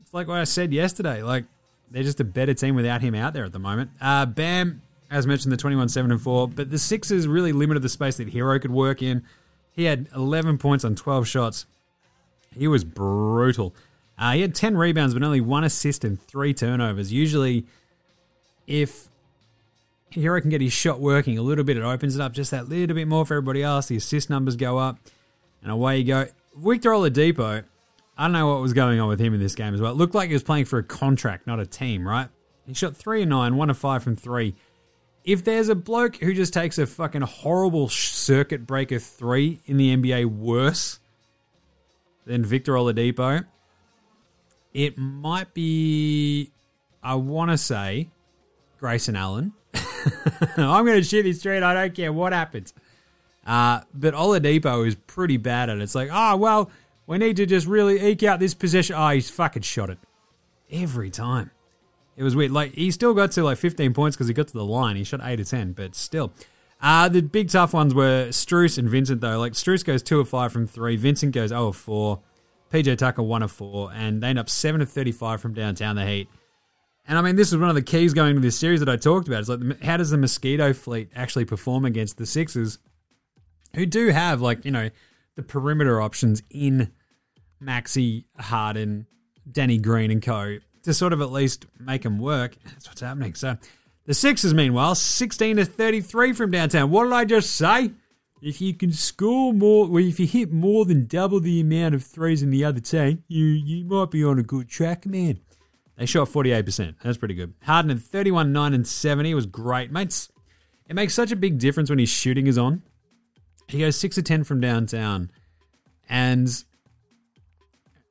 [0.00, 1.22] it's like what I said yesterday.
[1.22, 1.44] Like
[1.90, 3.90] they're just a better team without him out there at the moment.
[4.00, 7.88] Uh, Bam, as mentioned, the 21 7 and 4, but the Sixers really limited the
[7.88, 9.22] space that Herro could work in.
[9.72, 11.66] He had 11 points on 12 shots.
[12.56, 13.74] He was brutal.
[14.18, 17.12] Uh, he had 10 rebounds, but only one assist and three turnovers.
[17.12, 17.66] Usually,
[18.66, 19.08] if
[20.12, 22.68] Herro can get his shot working a little bit, it opens it up just that
[22.68, 23.86] little bit more for everybody else.
[23.86, 24.98] The assist numbers go up,
[25.62, 26.26] and away you go.
[26.56, 27.64] Victor Oladipo,
[28.18, 29.92] I don't know what was going on with him in this game as well.
[29.92, 32.28] It looked like he was playing for a contract, not a team, right?
[32.66, 34.54] He shot 3 and 9, 1 of 5 from 3.
[35.24, 39.96] If there's a bloke who just takes a fucking horrible circuit breaker 3 in the
[39.96, 40.98] NBA worse
[42.26, 43.44] than Victor Oladipo,
[44.72, 46.52] it might be,
[47.02, 48.10] I want to say,
[48.78, 49.52] Grayson Allen.
[50.56, 51.62] I'm going to shoot this straight.
[51.62, 52.74] I don't care what happens.
[53.46, 55.82] Uh, but Oladipo is pretty bad at it.
[55.82, 56.70] It's like, oh, well,
[57.06, 58.96] we need to just really eke out this possession.
[58.96, 59.98] Oh, he's fucking shot it.
[60.70, 61.50] Every time.
[62.16, 62.52] It was weird.
[62.52, 64.96] Like, he still got to like 15 points because he got to the line.
[64.96, 66.32] He shot 8 or 10, but still.
[66.82, 69.38] Uh, the big tough ones were Strus and Vincent, though.
[69.38, 70.96] Like, Strus goes 2 of 5 from 3.
[70.96, 72.20] Vincent goes 0 of 4.
[72.72, 73.90] PJ Tucker 1 of 4.
[73.92, 76.28] And they end up 7 of 35 from downtown the Heat.
[77.06, 78.96] And I mean, this is one of the keys going to this series that I
[78.96, 79.40] talked about.
[79.40, 82.78] It's like, how does the Mosquito fleet actually perform against the Sixers,
[83.74, 84.90] who do have, like, you know,
[85.34, 86.92] the perimeter options in
[87.58, 89.06] Maxey, Harden,
[89.50, 92.56] Danny Green, and co to sort of at least make them work.
[92.64, 93.34] That's what's happening.
[93.34, 93.56] So
[94.06, 96.90] the Sixers, meanwhile, 16 to 33 from downtown.
[96.90, 97.92] What did I just say?
[98.42, 102.02] If you can score more, well, if you hit more than double the amount of
[102.02, 105.40] threes in the other team, you you might be on a good track, man.
[106.00, 106.94] They shot 48%.
[107.04, 107.52] That's pretty good.
[107.62, 109.92] Harden at 31, 9, and 70 was great.
[109.92, 110.30] Mates,
[110.88, 112.82] it makes such a big difference when his shooting is on.
[113.68, 115.30] He goes 6 of 10 from downtown.
[116.08, 116.48] And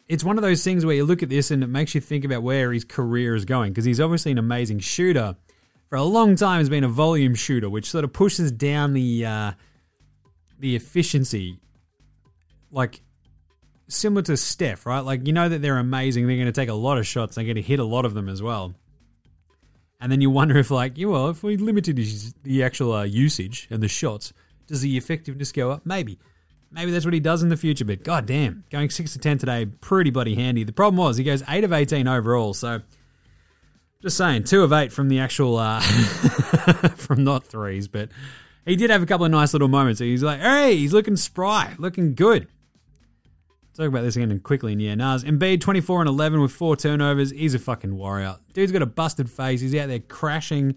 [0.07, 2.25] it's one of those things where you look at this and it makes you think
[2.25, 5.35] about where his career is going because he's obviously an amazing shooter.
[5.89, 9.25] For a long time, has been a volume shooter, which sort of pushes down the
[9.25, 9.51] uh,
[10.59, 11.57] the efficiency,
[12.69, 13.01] like
[13.89, 15.01] similar to Steph, right?
[15.01, 17.43] Like you know that they're amazing, they're going to take a lot of shots, they're
[17.43, 18.73] going to hit a lot of them as well.
[19.99, 21.97] And then you wonder if, like, you well, if we limited
[22.43, 24.31] the actual uh, usage and the shots,
[24.67, 25.85] does the effectiveness go up?
[25.85, 26.19] Maybe.
[26.71, 29.39] Maybe that's what he does in the future, but god damn, going 6 to 10
[29.39, 30.63] today, pretty bloody handy.
[30.63, 32.81] The problem was he goes 8 of 18 overall, so
[34.03, 35.79] just saying, 2 of 8 from the actual, uh,
[36.95, 38.09] from not threes, but
[38.65, 39.99] he did have a couple of nice little moments.
[39.99, 42.47] He's like, hey, he's looking spry, looking good.
[43.79, 45.23] Talk about this again quickly in yeah, Nas.
[45.23, 47.31] Embiid 24 and 11 with four turnovers.
[47.31, 48.35] He's a fucking warrior.
[48.53, 49.61] Dude's got a busted face.
[49.61, 50.75] He's out there crashing,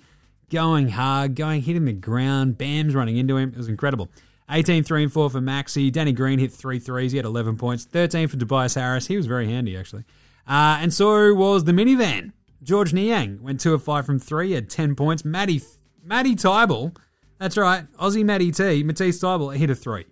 [0.51, 2.59] going hard, going hitting the ground.
[2.59, 3.49] Bam's running into him.
[3.49, 4.09] It was incredible.
[4.49, 5.91] 18 3 and 4 for Maxey.
[5.91, 7.11] Danny Green hit three threes.
[7.11, 7.87] He had 11 points.
[7.87, 9.09] 13 for Tobias Harris.
[9.09, 10.05] He was very handy, actually.
[10.47, 12.31] Uh, and so was the minivan.
[12.63, 14.47] George Niang went 2 of 5 from 3.
[14.47, 15.25] He had 10 points.
[15.25, 15.61] Matty,
[16.05, 16.97] Matty Thybulle,
[17.41, 20.05] that's right, Aussie Matty T, Matisse Thybulle hit a 3.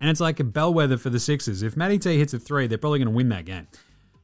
[0.00, 1.62] And it's like a bellwether for the Sixers.
[1.62, 3.66] If Matty T hits a 3, they're probably going to win that game.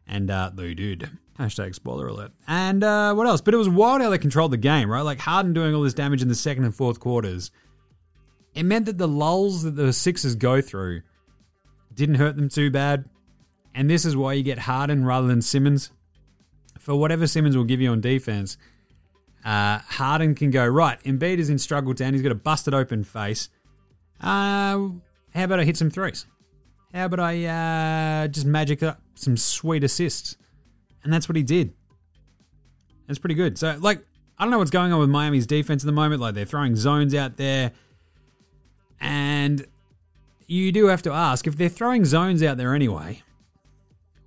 [0.07, 1.11] And uh, they did.
[1.39, 2.33] Hashtag spoiler alert.
[2.47, 3.41] And uh, what else?
[3.41, 5.01] But it was wild how they controlled the game, right?
[5.01, 7.51] Like Harden doing all this damage in the second and fourth quarters
[8.55, 11.03] it meant that the lulls that the Sixers go through
[11.93, 13.05] didn't hurt them too bad.
[13.75, 15.91] And this is why you get Harden rather than Simmons.
[16.79, 18.57] For whatever Simmons will give you on defense,
[19.45, 22.13] uh, Harden can go, right, Embiid is in struggle town.
[22.13, 23.49] He's got a busted open face.
[24.21, 24.89] Uh,
[25.35, 26.27] how about I hit some threes?
[26.93, 27.45] How about I
[28.25, 30.37] uh, just magic up some sweet assists?
[31.03, 31.73] And that's what he did.
[33.07, 33.59] That's pretty good.
[33.59, 34.05] So, like,
[34.39, 36.21] I don't know what's going on with Miami's defense at the moment.
[36.21, 37.73] Like, they're throwing zones out there.
[39.01, 39.67] And
[40.47, 43.23] you do have to ask if they're throwing zones out there anyway,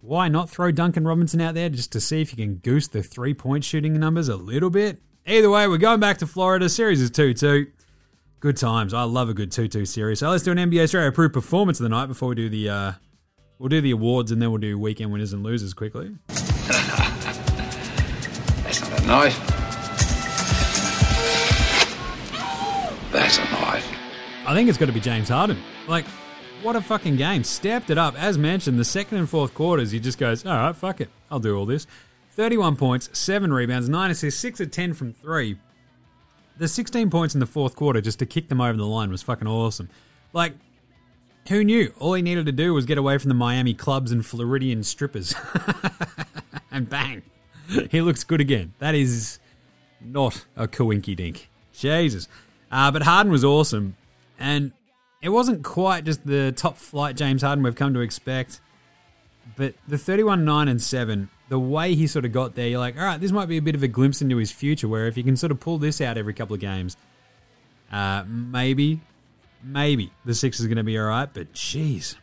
[0.01, 3.01] why not throw Duncan Robinson out there just to see if you can goose the
[3.01, 5.01] three point shooting numbers a little bit?
[5.25, 6.69] Either way, we're going back to Florida.
[6.69, 7.67] Series is 2 2.
[8.39, 8.93] Good times.
[8.93, 10.19] I love a good 2 2 series.
[10.19, 12.69] So let's do an NBA Australia approved performance of the night before we do the.
[12.69, 12.91] Uh,
[13.57, 16.15] we'll do the awards and then we'll do weekend winners and losers quickly.
[18.67, 19.37] That's not a knife.
[23.11, 23.87] That's a knife.
[24.45, 25.57] I think it's got to be James Harden.
[25.87, 26.05] Like,
[26.61, 27.43] what a fucking game.
[27.43, 28.15] Stepped it up.
[28.21, 31.09] As mentioned, the second and fourth quarters, he just goes, all right, fuck it.
[31.31, 31.87] I'll do all this.
[32.31, 35.57] 31 points, 7 rebounds, 9 assists, 6 of 10 from 3.
[36.57, 39.21] The 16 points in the fourth quarter just to kick them over the line was
[39.21, 39.89] fucking awesome.
[40.33, 40.53] Like,
[41.49, 41.93] who knew?
[41.99, 45.35] All he needed to do was get away from the Miami clubs and Floridian strippers.
[46.71, 47.21] and bang,
[47.89, 48.73] he looks good again.
[48.79, 49.39] That is
[50.01, 51.49] not a coinky dink.
[51.73, 52.27] Jesus.
[52.71, 53.95] Uh, but Harden was awesome.
[54.39, 54.71] And
[55.21, 58.59] it wasn't quite just the top flight James Harden we've come to expect.
[59.55, 62.97] But the 31 9 and 7, the way he sort of got there, you're like,
[62.97, 65.17] all right, this might be a bit of a glimpse into his future where if
[65.17, 66.97] you can sort of pull this out every couple of games,
[67.91, 68.99] uh, maybe,
[69.63, 71.29] maybe the Six is going to be all right.
[71.31, 72.15] But jeez,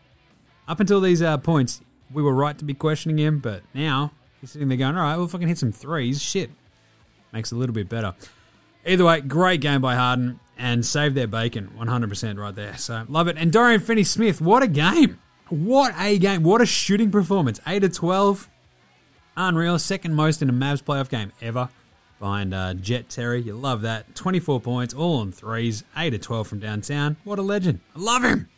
[0.68, 1.80] up until these uh, points,
[2.12, 3.38] we were right to be questioning him.
[3.38, 6.22] But now he's sitting there going, all right, well, if I can hit some threes,
[6.22, 6.50] shit,
[7.32, 8.14] makes it a little bit better.
[8.86, 12.76] Either way, great game by Harden and save their bacon 100% right there.
[12.76, 13.36] So love it.
[13.38, 15.18] And Dorian Finney Smith, what a game!
[15.48, 16.42] What a game!
[16.42, 17.60] What a shooting performance!
[17.66, 18.48] 8 to 12.
[19.36, 19.78] Unreal.
[19.78, 21.68] Second most in a Mavs playoff game ever.
[22.20, 23.42] Behind uh, Jet Terry.
[23.42, 24.14] You love that.
[24.14, 25.84] 24 points, all on threes.
[25.96, 27.16] 8 to 12 from downtown.
[27.24, 27.80] What a legend.
[27.96, 28.48] I love him.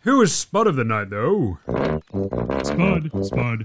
[0.00, 1.58] Who was spot of the night, though?
[1.66, 3.64] Spud, spud, spud,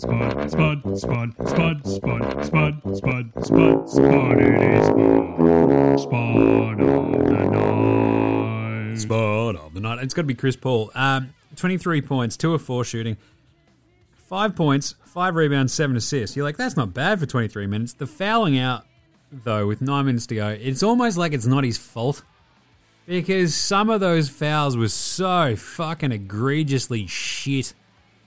[0.00, 6.00] spud, spud, spud, spud, spud, spud, spud, spud, it is spud.
[6.00, 8.98] Spud of the night.
[8.98, 10.02] Spot of the night.
[10.02, 10.90] It's got to be Chris Paul.
[10.96, 13.16] Um, 23 points, 2 of 4 shooting.
[14.28, 16.36] 5 points, 5 rebounds, 7 assists.
[16.36, 17.94] You're like, that's not bad for 23 minutes.
[17.94, 18.84] The fouling out,
[19.32, 22.22] though, with 9 minutes to go, it's almost like it's not his fault.
[23.06, 27.72] Because some of those fouls were so fucking egregiously shit.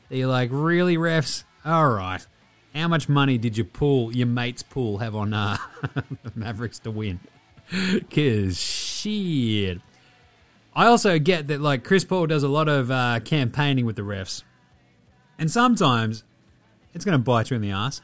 [0.10, 1.44] That you're like, really, refs?
[1.64, 2.26] Alright.
[2.74, 5.58] How much money did your pool, your mate's pool, have on uh,
[5.94, 7.20] the Mavericks to win?
[7.70, 9.80] Because shit.
[10.76, 14.02] I also get that like Chris Paul does a lot of uh, campaigning with the
[14.02, 14.44] refs,
[15.42, 16.24] and sometimes
[16.94, 18.02] it's going to bite you in the ass.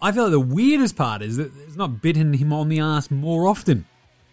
[0.00, 3.10] I feel like the weirdest part is that it's not bitten him on the ass
[3.10, 3.86] more often.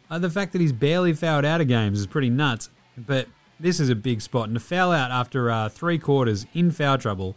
[0.10, 3.28] Uh, the fact that he's barely fouled out of games is pretty nuts, but
[3.60, 4.48] this is a big spot.
[4.48, 7.36] And to foul out after uh, three quarters in foul trouble,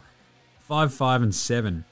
[0.59, 1.83] 5 5 and 7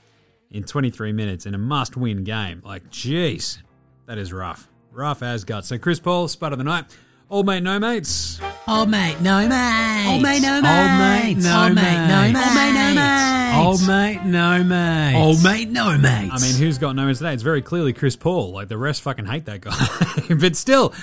[0.51, 2.61] in 23 minutes in a must win game.
[2.63, 3.57] Like, jeez,
[4.05, 4.69] that is rough.
[4.91, 5.67] Rough as guts.
[5.67, 6.85] So, Chris Paul, spot of the night.
[7.29, 8.39] Old mate, no mates.
[8.67, 10.07] Old mate, no mate.
[10.07, 11.45] Old mate, no Old mate, mates.
[11.47, 12.45] Old mate, no mates.
[12.45, 13.55] Old mate, no mates.
[13.55, 15.17] Old mate, no mates.
[15.17, 16.33] Old mate, no mates.
[16.33, 17.33] I mean, who's got no mates today?
[17.33, 18.51] It's very clearly Chris Paul.
[18.51, 20.35] Like, the rest fucking hate that guy.
[20.39, 20.93] but still,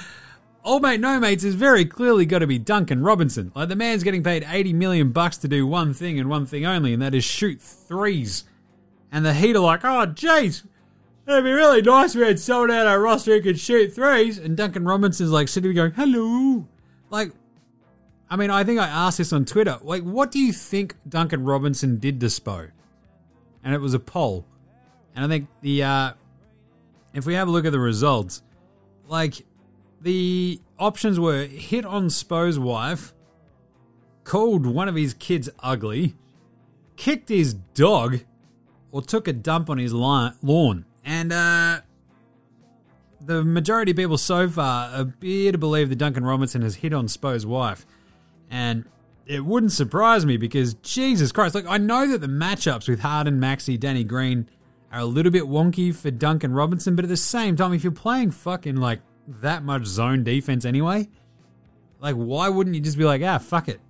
[0.65, 3.51] old mate, no mates is very clearly got to be Duncan Robinson.
[3.55, 6.65] Like, the man's getting paid 80 million bucks to do one thing and one thing
[6.65, 8.45] only, and that is shoot threes.
[9.11, 10.65] And the Heat are like, oh, jeez,
[11.33, 14.39] it'd be really nice if we had someone out our roster who could shoot threes.
[14.39, 16.67] And Duncan Robinson's like sitting there going, hello.
[17.11, 17.33] Like,
[18.29, 19.79] I mean, I think I asked this on Twitter.
[19.83, 22.71] Like, what do you think Duncan Robinson did to Spo?
[23.65, 24.47] And it was a poll.
[25.15, 26.13] And I think the, uh,
[27.13, 28.43] if we have a look at the results,
[29.09, 29.45] like,
[30.01, 33.13] the options were hit on Spo's wife,
[34.23, 36.15] called one of his kids ugly,
[36.97, 38.21] kicked his dog,
[38.93, 40.85] or took a dump on his lawn.
[41.05, 41.81] And uh,
[43.21, 47.09] the majority of people so far appear to believe that Duncan Robinson has hit on
[47.09, 47.87] Spo's wife.
[48.51, 48.85] And
[49.27, 53.39] it wouldn't surprise me because Jesus Christ, like I know that the matchups with Harden,
[53.39, 54.49] Maxey, Danny Green
[54.93, 57.93] are a little bit wonky for Duncan Robinson, but at the same time, if you're
[57.93, 61.09] playing fucking like that much zone defense anyway,
[62.01, 63.81] like why wouldn't you just be like, ah, fuck it.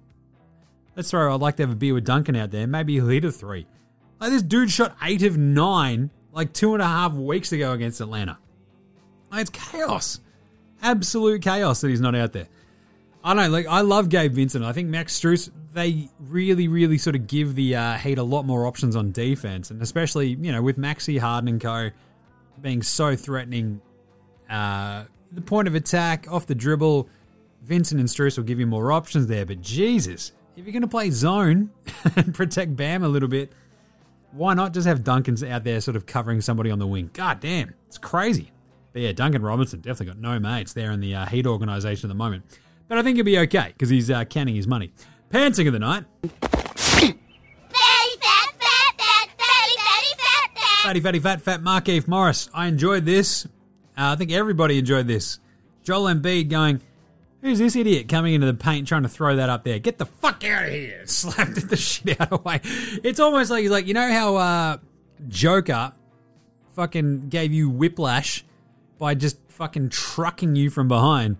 [0.94, 2.66] Let's throw I'd like to have a beer with Duncan out there.
[2.66, 3.66] Maybe he'll hit a three.
[4.20, 8.01] Like this dude shot eight of nine like two and a half weeks ago against
[8.01, 8.38] Atlanta.
[9.31, 10.21] Like, it's chaos.
[10.83, 12.49] Absolute chaos that he's not out there.
[13.23, 14.64] I don't know, like I love Gabe Vincent.
[14.64, 18.45] I think Max Strus, they really, really sort of give the uh, Heat a lot
[18.45, 21.90] more options on defense, and especially you know with Maxey Harden and Co.
[22.62, 23.83] being so threatening,
[24.49, 27.11] uh, the point of attack off the dribble,
[27.62, 29.45] Vincent and Strus will give you more options there.
[29.45, 31.71] But Jesus, if you're going to play zone
[32.16, 33.53] and protect Bam a little bit,
[34.33, 37.11] why not just have Duncan's out there sort of covering somebody on the wing?
[37.12, 38.53] God damn, it's crazy.
[38.93, 42.12] But yeah, Duncan Robinson definitely got no mates there in the uh, Heat organization at
[42.12, 42.45] the moment.
[42.88, 44.93] But I think he'll be okay because he's uh, counting his money.
[45.31, 46.05] Pantsing of the night.
[46.31, 47.12] Fatty
[48.21, 50.83] fat, fat, fat, fatty, fatty, fat, fat.
[50.83, 52.50] Fatty, fatty, fat, fat Markieff Morris.
[52.52, 53.46] I enjoyed this.
[53.46, 53.48] Uh,
[53.96, 55.38] I think everybody enjoyed this.
[55.85, 56.83] Joel Embiid going,
[57.43, 59.79] Who's this idiot coming into the paint trying to throw that up there?
[59.79, 61.03] Get the fuck out of here!
[61.07, 62.61] Slapped the shit out of way.
[62.65, 64.77] It's almost like he's like, you know how uh,
[65.29, 65.93] Joker
[66.75, 68.45] fucking gave you whiplash
[68.99, 71.37] by just fucking trucking you from behind.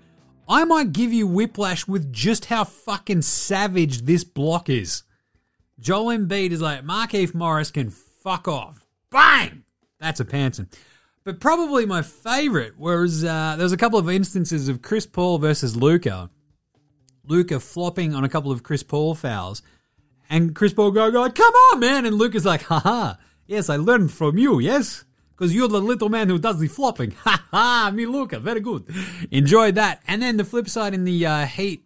[0.49, 5.03] I might give you whiplash with just how fucking savage this block is.
[5.79, 8.87] Joel Embiid is like, Markieff Morris can fuck off.
[9.11, 9.65] bang.
[9.99, 10.73] That's a pantsing.
[11.25, 15.39] But probably my favorite was uh, there was a couple of instances of Chris Paul
[15.39, 16.31] versus Luka.
[17.27, 19.63] Luka flopping on a couple of Chris Paul fouls,
[20.31, 23.15] and Chris Paul going, going "Come on, man!" And Luka's like, "Haha,
[23.47, 25.05] yes, I learned from you, yes."
[25.37, 27.13] Because you're the little man who does the flopping.
[27.25, 28.85] Ha ha, me Luka, very good.
[29.31, 30.03] Enjoyed that.
[30.07, 31.83] And then the flip side in the uh, Heat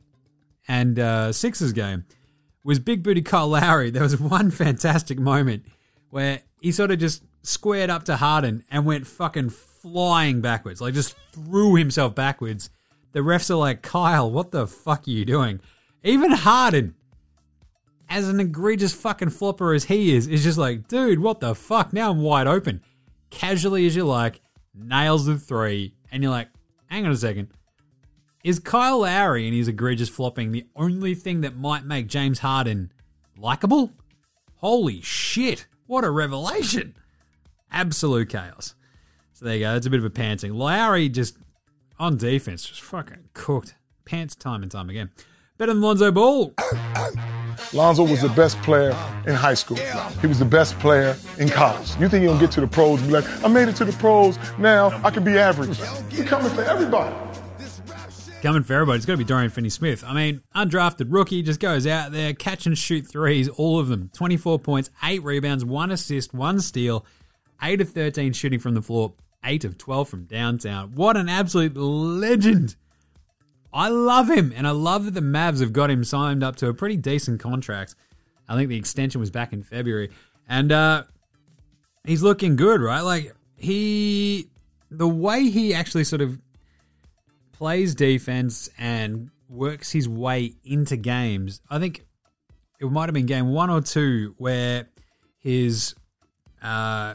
[0.66, 2.04] and uh, Sixers game
[2.64, 3.90] was Big Booty Kyle Lowry.
[3.92, 5.66] There was one fantastic moment
[6.10, 10.94] where he sort of just squared up to Harden and went fucking flying backwards, like
[10.94, 12.70] just threw himself backwards.
[13.12, 15.60] The refs are like, Kyle, what the fuck are you doing?
[16.02, 16.94] Even Harden,
[18.08, 21.92] as an egregious fucking flopper as he is, is just like, dude, what the fuck?
[21.92, 22.82] Now I'm wide open.
[23.30, 24.40] Casually as you like,
[24.74, 26.48] nails the three, and you're like,
[26.86, 27.48] hang on a second.
[28.42, 32.92] Is Kyle Lowry and his egregious flopping the only thing that might make James Harden
[33.38, 33.90] likable?
[34.56, 36.94] Holy shit, what a revelation!
[37.74, 38.76] Absolute chaos.
[39.32, 40.54] So there you go, that's a bit of a panting.
[40.54, 41.36] Lowry just
[41.98, 43.74] on defense, just fucking cooked.
[44.04, 45.10] Pants time and time again.
[45.58, 46.54] Better than Lonzo Ball.
[47.72, 48.90] Lonzo was the best player
[49.26, 49.76] in high school.
[50.20, 51.90] He was the best player in college.
[51.98, 53.92] You think he'll get to the pros and be like, I made it to the
[53.94, 55.76] pros, now I can be average.
[56.10, 57.12] He's coming for everybody.
[58.40, 58.98] Coming for everybody.
[58.98, 60.04] It's got to be Dorian Finney Smith.
[60.06, 64.10] I mean, undrafted rookie just goes out there, catch and shoot threes, all of them.
[64.12, 67.04] 24 points, 8 rebounds, 1 assist, 1 steal,
[67.64, 70.92] 8 of 13 shooting from the floor, 8 of 12 from downtown.
[70.94, 72.76] What an absolute legend.
[73.72, 76.68] I love him, and I love that the Mavs have got him signed up to
[76.68, 77.94] a pretty decent contract.
[78.48, 80.10] I think the extension was back in February.
[80.46, 81.04] And uh,
[82.04, 83.00] he's looking good, right?
[83.00, 84.48] Like, he.
[84.90, 86.38] The way he actually sort of
[87.52, 91.60] plays defense and works his way into games.
[91.68, 92.04] I think
[92.78, 94.86] it might have been game one or two where
[95.38, 95.96] his
[96.62, 97.14] uh,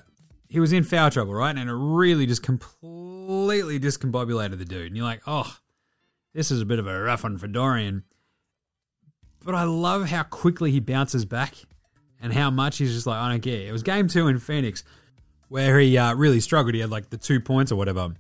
[0.49, 1.55] he was in foul trouble, right?
[1.55, 4.87] And it really just completely discombobulated the dude.
[4.87, 5.57] And you're like, oh,
[6.33, 8.03] this is a bit of a rough one for Dorian.
[9.45, 11.53] But I love how quickly he bounces back
[12.21, 13.67] and how much he's just like, I don't care.
[13.67, 14.83] It was game two in Phoenix
[15.47, 16.73] where he uh, really struggled.
[16.73, 18.15] He had like the two points or whatever, and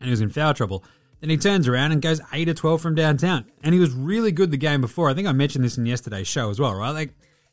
[0.00, 0.84] he was in foul trouble.
[1.20, 3.46] Then he turns around and goes 8 or 12 from downtown.
[3.64, 5.10] And he was really good the game before.
[5.10, 6.90] I think I mentioned this in yesterday's show as well, right?
[6.90, 7.10] Like,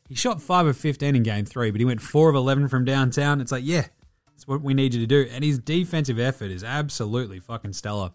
[0.08, 2.84] he shot 5 of 15 in game three, but he went 4 of 11 from
[2.84, 3.40] downtown.
[3.40, 3.86] It's like, yeah,
[4.26, 5.28] that's what we need you to do.
[5.30, 8.10] And his defensive effort is absolutely fucking stellar.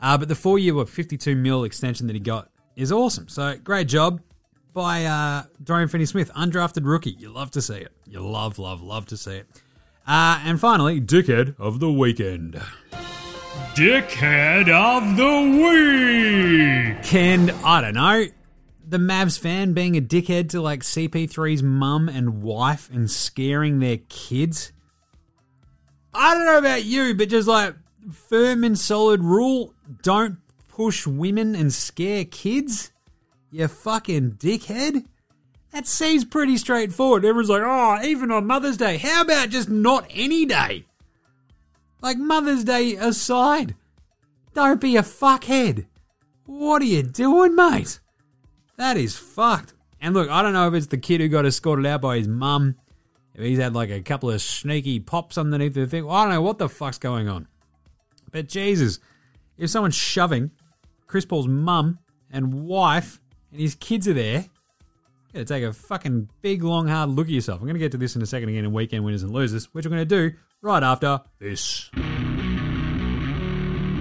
[0.00, 3.28] Uh, but the four year, what, 52 mil extension that he got is awesome.
[3.28, 4.20] So, great job
[4.72, 7.16] by uh, Dorian Finney Smith, undrafted rookie.
[7.18, 7.92] You love to see it.
[8.06, 9.46] You love, love, love to see it.
[10.06, 12.60] Uh, and finally, Dickhead of the Weekend.
[13.74, 17.02] Dickhead of the Week!
[17.04, 18.26] Ken, I don't know,
[18.92, 23.96] the Mavs fan being a dickhead to like CP3's mum and wife and scaring their
[24.10, 24.70] kids.
[26.12, 27.74] I don't know about you, but just like
[28.12, 29.72] firm and solid rule
[30.02, 30.36] don't
[30.68, 32.92] push women and scare kids.
[33.50, 35.06] You fucking dickhead.
[35.70, 37.24] That seems pretty straightforward.
[37.24, 38.98] Everyone's like, oh, even on Mother's Day.
[38.98, 40.84] How about just not any day?
[42.02, 43.74] Like Mother's Day aside.
[44.52, 45.86] Don't be a fuckhead.
[46.44, 48.00] What are you doing, mate?
[48.82, 49.74] That is fucked.
[50.00, 52.26] And look, I don't know if it's the kid who got escorted out by his
[52.26, 52.74] mum,
[53.32, 56.04] if he's had like a couple of sneaky pops underneath the thing.
[56.10, 57.46] I don't know what the fuck's going on.
[58.32, 58.98] But Jesus,
[59.56, 60.50] if someone's shoving
[61.06, 62.00] Chris Paul's mum
[62.32, 63.20] and wife
[63.52, 67.32] and his kids are there, you gotta take a fucking big, long, hard look at
[67.32, 67.60] yourself.
[67.60, 69.86] I'm gonna get to this in a second again in weekend winners and losers, which
[69.86, 71.88] we're gonna do right after this.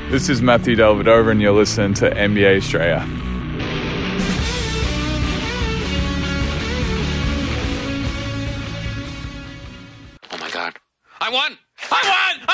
[0.09, 3.30] This is Matthew Dellavedova, and you're listening to NBA Australia.
[11.23, 11.55] I won!
[11.91, 12.47] I won!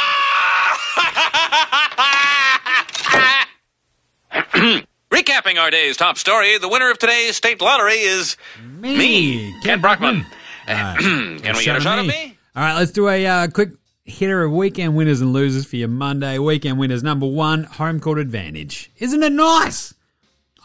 [4.33, 4.83] Ah!
[5.09, 10.25] Recapping our day's top story, the winner of today's state lottery is me, Ken Brockman.
[10.67, 12.11] Can we get a Shot shot of me.
[12.11, 12.37] me?
[12.57, 13.69] All right, let's do a uh, quick
[14.03, 16.37] hitter of weekend winners and losers for your Monday.
[16.37, 18.91] Weekend winners number one, home court advantage.
[18.97, 19.93] Isn't it nice?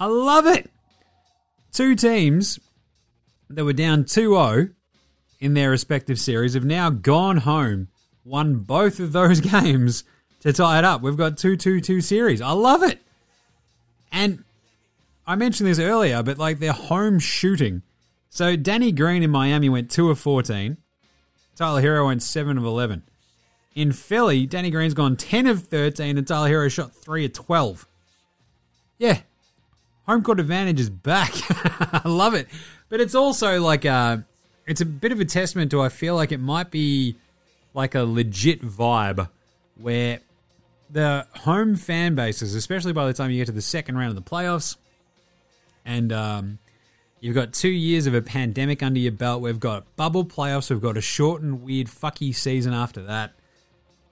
[0.00, 0.68] I love it.
[1.70, 2.58] Two teams
[3.48, 4.70] that were down 2 0
[5.42, 7.88] in their respective series have now gone home,
[8.24, 10.04] won both of those games
[10.40, 11.02] to tie it up.
[11.02, 12.40] We've got 2 2 2 series.
[12.40, 13.00] I love it.
[14.12, 14.44] And
[15.26, 17.82] I mentioned this earlier, but like they're home shooting.
[18.30, 20.76] So Danny Green in Miami went 2 of 14.
[21.56, 23.02] Tyler Herro went 7 of 11.
[23.74, 27.88] In Philly, Danny Green's gone 10 of 13 and Tyler Herro shot 3 of 12.
[28.98, 29.18] Yeah.
[30.06, 31.32] Home court advantage is back.
[31.50, 32.46] I love it.
[32.88, 34.18] But it's also like uh
[34.66, 37.16] it's a bit of a testament to I feel like it might be
[37.74, 39.28] like a legit vibe
[39.76, 40.20] where
[40.90, 44.24] the home fan bases, especially by the time you get to the second round of
[44.24, 44.76] the playoffs,
[45.84, 46.58] and um,
[47.20, 49.40] you've got two years of a pandemic under your belt.
[49.40, 50.70] We've got bubble playoffs.
[50.70, 53.32] We've got a short and weird fucky season after that,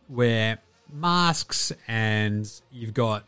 [0.08, 0.58] where
[0.92, 3.24] masks and you've got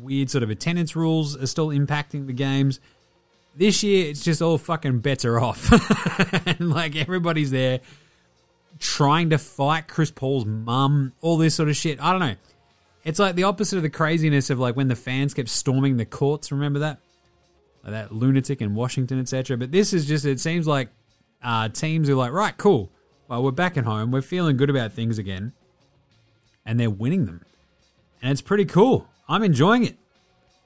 [0.00, 2.80] weird sort of attendance rules are still impacting the games.
[3.56, 5.70] This year, it's just all fucking better off,
[6.46, 7.80] and like everybody's there
[8.80, 12.02] trying to fight Chris Paul's mum, all this sort of shit.
[12.02, 12.34] I don't know.
[13.04, 16.04] It's like the opposite of the craziness of like when the fans kept storming the
[16.04, 16.50] courts.
[16.50, 16.98] Remember that?
[17.84, 19.56] Like that lunatic in Washington, etc.
[19.56, 20.88] But this is just, it seems like
[21.42, 22.90] uh, teams are like, right, cool.
[23.28, 24.10] Well, we're back at home.
[24.10, 25.52] We're feeling good about things again.
[26.66, 27.42] And they're winning them.
[28.22, 29.08] And it's pretty cool.
[29.28, 29.96] I'm enjoying it.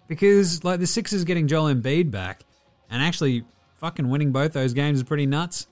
[0.08, 2.42] Because like the Sixers getting Joel Embiid back
[2.90, 3.44] and actually
[3.76, 5.66] fucking winning both those games is pretty nuts.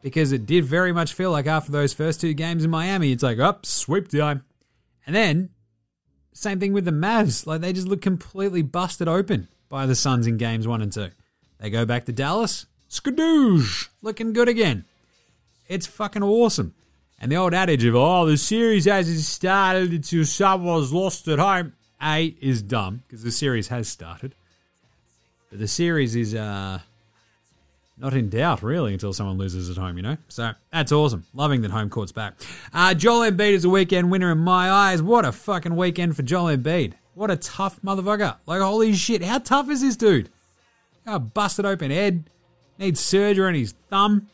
[0.00, 3.22] Because it did very much feel like after those first two games in Miami, it's
[3.22, 4.44] like, up, sweep time.
[5.06, 5.50] And then
[6.32, 7.46] same thing with the Mavs.
[7.46, 11.10] Like they just look completely busted open by the Suns in games one and two.
[11.58, 14.84] They go back to Dallas, skadoosh, looking good again.
[15.66, 16.74] It's fucking awesome.
[17.20, 21.72] And the old adage of, oh, the series hasn't started until someone's lost at home,
[22.00, 24.36] A, is dumb, because the series has started.
[25.50, 26.80] But the series is uh,
[27.96, 30.16] not in doubt, really, until someone loses at home, you know?
[30.28, 31.26] So that's awesome.
[31.34, 32.34] Loving that home court's back.
[32.72, 35.02] Uh, Joel Embiid is a weekend winner in my eyes.
[35.02, 36.94] What a fucking weekend for Joel Embiid.
[37.14, 38.36] What a tough motherfucker.
[38.46, 40.28] Like, holy shit, how tough is this dude?
[41.04, 42.24] Got a busted open head,
[42.78, 44.28] needs surgery on his thumb.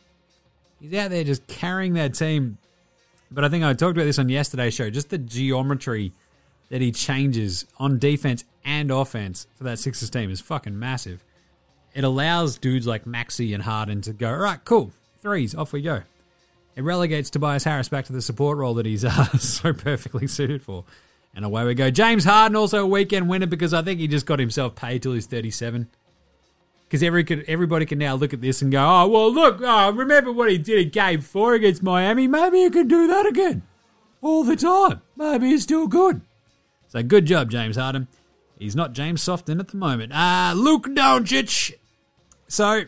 [0.79, 2.57] He's out there just carrying that team.
[3.31, 4.89] But I think I talked about this on yesterday's show.
[4.89, 6.11] Just the geometry
[6.69, 11.23] that he changes on defense and offense for that Sixers team is fucking massive.
[11.93, 14.91] It allows dudes like Maxey and Harden to go, all right, cool,
[15.21, 16.01] threes, off we go.
[16.75, 20.61] It relegates Tobias Harris back to the support role that he's uh, so perfectly suited
[20.61, 20.83] for.
[21.33, 21.91] And away we go.
[21.91, 25.13] James Harden also a weekend winner because I think he just got himself paid till
[25.13, 25.87] he's 37.
[26.85, 30.31] Because every, everybody can now look at this and go, oh, well, look, oh, remember
[30.31, 32.27] what he did at game four against Miami?
[32.27, 33.63] Maybe he can do that again.
[34.21, 35.01] All the time.
[35.15, 36.21] Maybe he's still good.
[36.95, 38.07] So good job, James Harden.
[38.57, 40.13] He's not James Softon at the moment.
[40.15, 41.73] Ah, uh, Luka Doncic.
[42.47, 42.83] So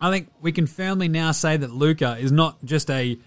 [0.00, 3.18] I think we can firmly now say that Luka is not just a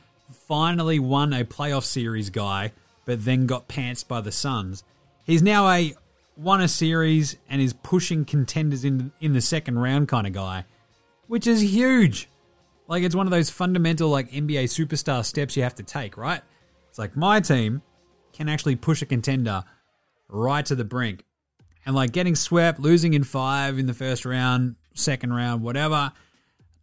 [0.48, 2.72] finally won a playoff series guy,
[3.06, 4.84] but then got pantsed by the Suns.
[5.26, 5.94] He's now a
[6.36, 10.66] won a series and is pushing contenders in in the second round kind of guy,
[11.28, 12.30] which is huge.
[12.88, 16.42] Like it's one of those fundamental like NBA superstar steps you have to take, right?
[16.90, 17.84] It's like my team
[18.34, 19.64] can actually push a contender
[20.34, 21.24] right to the brink.
[21.86, 26.12] And like getting swept, losing in 5 in the first round, second round, whatever.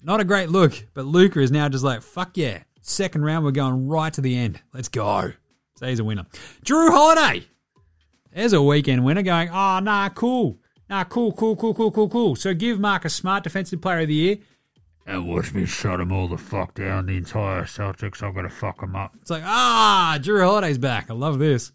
[0.03, 2.63] Not a great look, but Luka is now just like, fuck yeah.
[2.81, 4.61] Second round, we're going right to the end.
[4.73, 5.33] Let's go.
[5.77, 6.27] So he's a winner.
[6.65, 7.47] Jrue Holiday.
[8.35, 10.59] There's a weekend winner going, oh, nah, cool.
[10.89, 12.37] Nah, cool, cool, cool, cool, cool, cool.
[12.37, 14.39] So give Marcus Smart defensive player of the year.
[15.07, 18.23] And watch me shut him all the fuck down, the entire Celtics.
[18.23, 19.15] I'm going to fuck him up.
[19.21, 21.11] It's like, ah, Jrue Holiday's back.
[21.11, 21.73] I love this.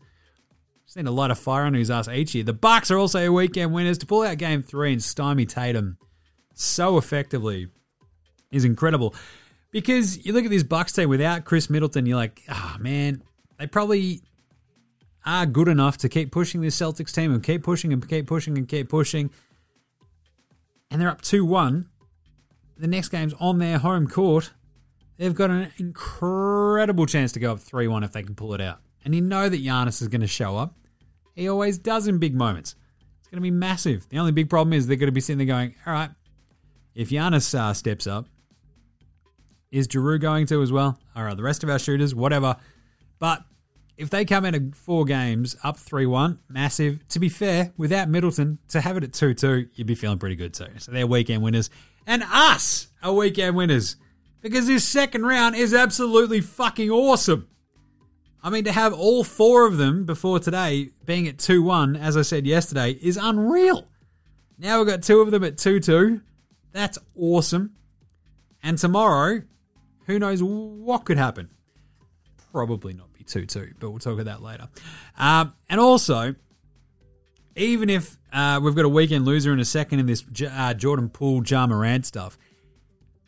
[0.95, 2.45] Need a lot of fire under his ass each year.
[2.45, 5.97] The Bucks are also weekend winners to pull out game three and stymie Tatum
[6.53, 7.67] so effectively
[8.51, 9.13] is incredible.
[9.71, 13.21] Because you look at this Bucks team without Khris Middleton, you're like, ah, oh, man,
[13.59, 14.21] they probably
[15.25, 18.57] are good enough to keep pushing this Celtics team and keep pushing and keep pushing
[18.57, 19.29] and keep pushing.
[20.89, 21.89] And they're up 2 1.
[22.77, 24.51] The next game's on their home court.
[25.17, 28.61] They've got an incredible chance to go up 3 1 if they can pull it
[28.61, 28.79] out.
[29.03, 30.73] And you know that Giannis is going to show up.
[31.35, 32.75] He always does in big moments.
[33.19, 34.07] It's going to be massive.
[34.09, 36.09] The only big problem is they're going to be sitting there going, all right,
[36.93, 38.27] if Giannis uh, steps up,
[39.71, 40.97] is Giroux going to as well?
[41.15, 42.55] All right, the rest of our shooters, whatever.
[43.19, 43.43] But
[43.97, 47.05] if they come in four games up 3 1, massive.
[47.09, 50.35] To be fair, without Middleton, to have it at 2 2, you'd be feeling pretty
[50.35, 50.67] good too.
[50.77, 51.69] So they're weekend winners.
[52.07, 53.97] And us are weekend winners.
[54.41, 57.47] Because this second round is absolutely fucking awesome.
[58.45, 62.15] I mean, to have all four of them before today being at 2 1, as
[62.15, 63.87] I said yesterday, is unreal.
[64.59, 66.21] Now we've got two of them at 2 2.
[66.71, 67.73] That's awesome.
[68.61, 69.41] And tomorrow,
[70.05, 71.49] who knows what could happen?
[72.51, 74.69] Probably not be 2 2, but we'll talk about that later.
[75.17, 76.35] Um, and also,
[77.55, 81.09] even if uh, we've got a weekend loser in a second in this uh, Jordan
[81.09, 82.37] Poole, Ja Morant stuff,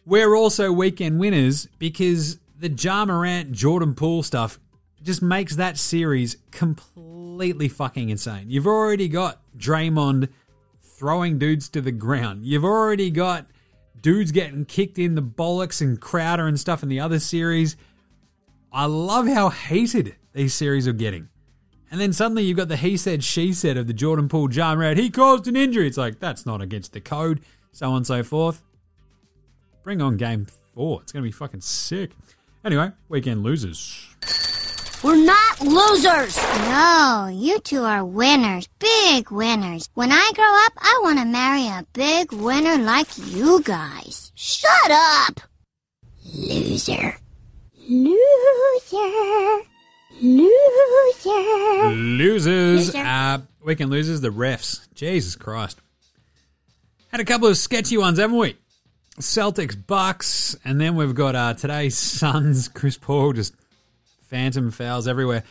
[0.05, 4.59] we're also weekend winners because the Ja Morant, Jordan Poole stuff
[5.07, 8.49] just makes that series completely fucking insane.
[8.49, 10.27] You've already got Draymond
[10.81, 12.45] throwing dudes to the ground.
[12.45, 13.47] You've already got
[14.01, 17.77] dudes getting kicked in the bollocks and Crowder and stuff in the other series.
[18.71, 21.29] I love how heated these series are getting.
[21.89, 24.75] And then suddenly you've got the he said, she said of the Jordan Poole Jar
[24.75, 24.97] Rat.
[24.97, 25.87] He caused an injury.
[25.87, 27.39] It's like, that's not against the code,
[27.71, 28.61] so on and so forth.
[29.83, 31.01] Bring on game four.
[31.01, 32.11] It's going to be fucking sick.
[32.65, 34.16] Anyway, weekend losers.
[35.07, 36.35] We're not losers.
[36.67, 38.67] No, you two are winners.
[38.77, 39.87] Big winners.
[39.93, 44.33] When I grow up, I want to marry a big winner like you guys.
[44.35, 45.39] Shut up.
[46.35, 47.15] Loser.
[47.87, 49.61] Loser.
[50.21, 51.39] Loser.
[51.95, 52.87] Losers.
[52.93, 52.97] Loser.
[52.97, 54.93] Uh, weekend losers, the refs.
[54.93, 55.79] Jesus Christ.
[57.13, 58.57] Had a couple of sketchy ones, haven't we?
[59.21, 63.53] Celtics, Bucks, and then we've got uh, today's Suns, Chris Paul, just
[64.29, 65.43] phantom fouls everywhere.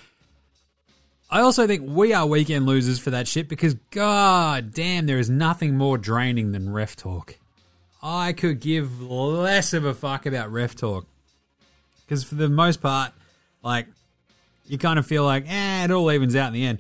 [1.29, 5.29] I also think we are weekend losers for that shit because, god damn, there is
[5.29, 7.37] nothing more draining than ref talk.
[8.03, 11.07] I could give less of a fuck about ref talk.
[12.05, 13.13] Because for the most part,
[13.63, 13.89] like,
[14.67, 16.79] you kind of feel like, eh, it all evens out in the end.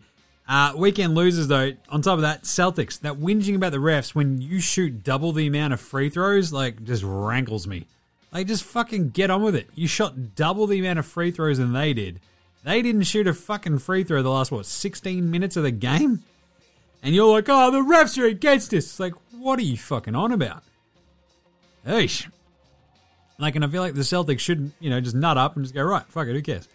[0.49, 4.40] Uh, weekend losers, though, on top of that, Celtics, that whinging about the refs when
[4.40, 7.86] you shoot double the amount of free throws, like, just rankles me.
[8.37, 9.66] Like, just fucking get on with it.
[9.74, 12.20] You shot double the amount of free throws than they did.
[12.64, 16.22] They didn't shoot a fucking free throw the last, what, 16 minutes of the game?
[17.03, 18.84] And you're like, oh, the refs are against us.
[18.84, 20.62] It's like, what are you fucking on about?
[21.87, 22.30] Eesh.
[23.39, 25.74] Like, and I feel like the Celtics shouldn't, you know, just nut up and just
[25.74, 26.68] go, right, fuck it, who cares?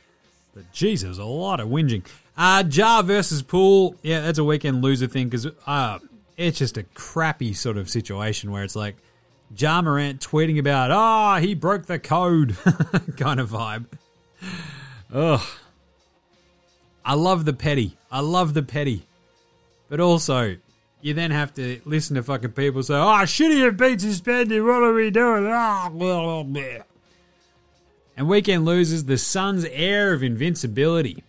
[0.56, 2.04] But Jesus, a lot of whinging.
[2.36, 6.00] Uh, Ja versus Poole, yeah, that's a weekend loser thing because uh,
[6.38, 8.96] it's just a crappy sort of situation where it's like
[9.58, 12.56] Ja Morant tweeting about, ah, he broke the code
[13.18, 13.86] kind of vibe.
[15.14, 15.42] Ugh.
[17.04, 17.98] I love the petty.
[18.12, 19.06] I love the petty.
[19.90, 20.58] But also,
[21.02, 24.64] you then have to listen to fucking people say, oh, should he have been suspended?
[24.64, 25.48] What are we doing?
[25.48, 26.84] Ah, blah, blah.
[28.16, 31.24] And weekend loses the Suns' air of invincibility.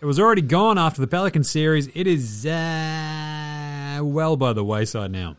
[0.00, 1.88] It was already gone after the Pelican series.
[1.94, 5.36] It is uh, well by the wayside now.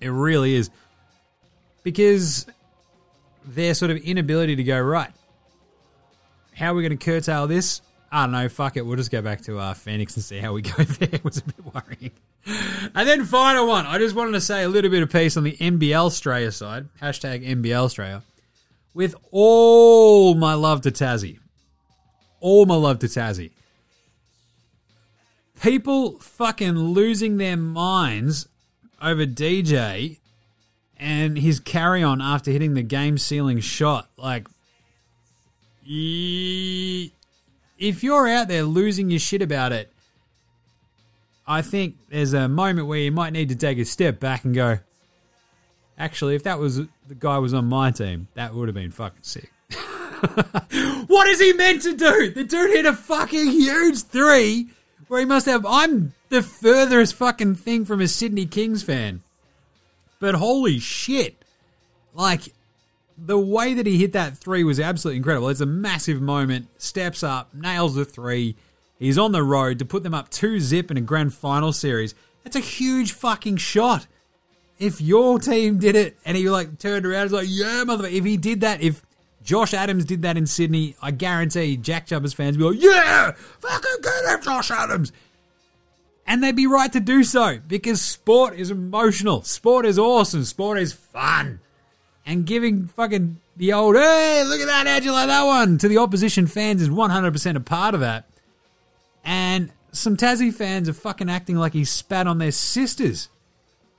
[0.00, 0.70] It really is.
[1.86, 2.46] Because
[3.44, 5.12] their sort of inability to go, right,
[6.52, 7.80] how are we going to curtail this?
[8.10, 8.84] I don't know, fuck it.
[8.84, 11.20] We'll just go back to uh, Phoenix and see how we go there.
[11.22, 12.10] Was a bit worrying.
[12.92, 13.86] And then final one.
[13.86, 16.88] I just wanted to say a little bit of peace on the NBL Australia side.
[17.00, 18.24] Hashtag NBL Australia.
[18.92, 21.38] With all my love to Tassie.
[22.40, 23.52] All my love to Tassie.
[25.62, 28.48] People fucking losing their minds
[29.00, 30.18] over DJ
[30.98, 34.08] and his carry on after hitting the game sealing shot.
[34.16, 34.48] Like,
[35.86, 37.10] if
[38.02, 39.92] you're out there losing your shit about it,
[41.46, 44.54] I think there's a moment where you might need to take a step back and
[44.54, 44.78] go,
[45.96, 49.22] actually, if that was the guy was on my team, that would have been fucking
[49.22, 49.52] sick.
[51.06, 52.30] what is he meant to do?
[52.30, 54.68] The dude hit a fucking huge three
[55.08, 55.64] where he must have.
[55.64, 59.22] I'm the furthest fucking thing from a Sydney Kings fan.
[60.20, 61.36] But holy shit.
[62.14, 62.52] Like,
[63.18, 65.48] the way that he hit that three was absolutely incredible.
[65.48, 66.68] It's a massive moment.
[66.80, 68.56] Steps up, nails the three.
[68.98, 72.14] He's on the road to put them up two zip in a grand final series.
[72.44, 74.06] That's a huge fucking shot.
[74.78, 78.12] If your team did it and he like turned around, it's like, yeah, motherfucker.
[78.12, 79.02] If he did that, if
[79.42, 83.32] Josh Adams did that in Sydney, I guarantee Jack Jumpers fans would be like, yeah,
[83.32, 85.12] fucking get him, Josh Adams.
[86.26, 89.42] And they'd be right to do so because sport is emotional.
[89.42, 90.44] Sport is awesome.
[90.44, 91.60] Sport is fun.
[92.24, 95.88] And giving fucking the old, hey, look at that, how'd you like that one, to
[95.88, 98.28] the opposition fans is 100% a part of that.
[99.24, 103.28] And some Tassie fans are fucking acting like he spat on their sisters.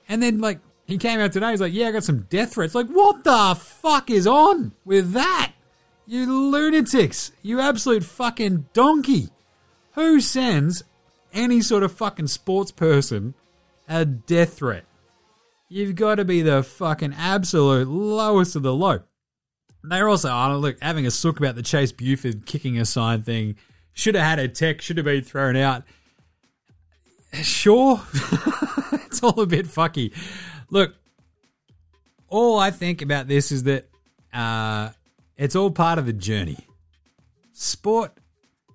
[0.07, 2.75] And then, like, he came out today, he's like, yeah, I got some death threats.
[2.75, 5.53] Like, what the fuck is on with that?
[6.05, 7.31] You lunatics.
[7.41, 9.29] You absolute fucking donkey.
[9.93, 10.83] Who sends
[11.37, 13.35] any sort of fucking sports person
[13.87, 14.83] a death threat?
[15.69, 19.01] You've got to be the fucking absolute lowest of the low.
[19.83, 23.55] They're also, oh, look, having a sook about the Chase Buford kicking a sign thing.
[23.93, 25.83] Should have had a tech, should have been thrown out.
[27.33, 28.01] Sure.
[28.93, 30.13] it's all a bit fucky.
[30.69, 30.95] Look,
[32.27, 33.89] all I think about this is that
[34.33, 34.89] uh,
[35.37, 36.57] it's all part of the journey.
[37.53, 38.11] Sport,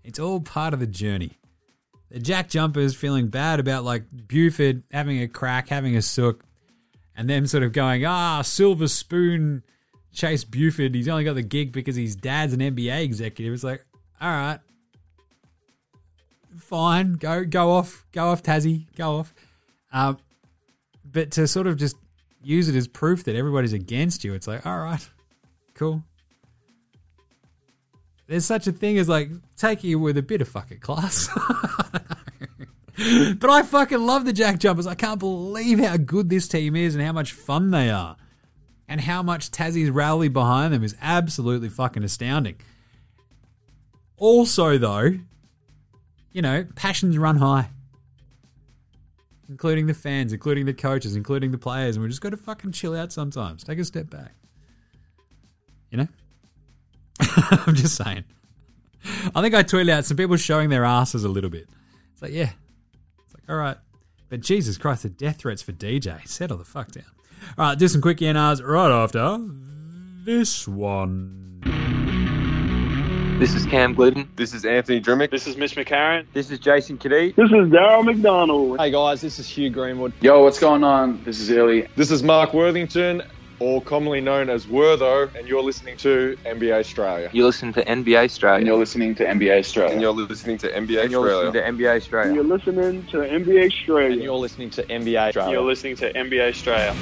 [0.04, 1.38] it's all part of the journey.
[2.20, 6.44] Jack Jumpers feeling bad about like Buford having a crack, having a sook,
[7.16, 9.62] and them sort of going, ah, silver spoon
[10.12, 10.94] Chase Buford.
[10.94, 13.54] He's only got the gig because his dad's an NBA executive.
[13.54, 13.84] It's like,
[14.20, 14.60] all right,
[16.58, 19.34] fine, go go off, go off, Tassie, go off.
[19.92, 20.18] Um,
[21.04, 21.96] but to sort of just
[22.42, 25.08] use it as proof that everybody's against you, it's like, all right,
[25.74, 26.02] cool.
[28.26, 31.28] There's such a thing as like taking it with a bit of fucking class.
[33.36, 34.86] but I fucking love the Jack Jumpers.
[34.86, 38.16] I can't believe how good this team is and how much fun they are.
[38.88, 42.56] And how much Tassie's rally behind them is absolutely fucking astounding.
[44.18, 45.18] Also, though,
[46.32, 47.70] you know, passions run high.
[49.48, 52.72] Including the fans, including the coaches, including the players, and we just got to fucking
[52.72, 53.64] chill out sometimes.
[53.64, 54.32] Take a step back.
[55.90, 56.08] You know?
[57.66, 58.24] I'm just saying.
[59.34, 61.68] I think I tweeted out some people showing their asses a little bit.
[62.12, 62.50] It's like, yeah.
[63.24, 63.76] It's like, all right.
[64.28, 66.26] But Jesus Christ, the death threats for DJ.
[66.26, 67.04] Settle the fuck down.
[67.58, 69.38] All right, do some quick ENRs right after
[70.24, 71.60] this one.
[73.38, 74.28] This is Cam Gliddon.
[74.36, 75.30] This is Anthony Drmic.
[75.32, 76.26] This is Mitch McCarron.
[76.32, 77.34] This is Jason Cadee.
[77.34, 78.78] This is Daryl McDonald.
[78.78, 80.12] Hey guys, this is Hugh Greenwood.
[80.20, 81.22] Yo, what's going on?
[81.24, 81.88] This is Illy.
[81.96, 83.22] This is Mark Worthington,
[83.62, 87.30] or commonly known as Wortho, and you're listening to NBA Australia.
[87.32, 88.58] You're listening to NBA Australia.
[88.58, 89.92] And you're listening to NBA Australia.
[89.92, 92.26] And you're listening to NBA And you're listening to NBA Australia.
[92.26, 94.12] And you're listening to NBA Australia.
[94.12, 95.52] And you're listening to NBA Australia.
[95.52, 96.96] You're listening to NBA Australia.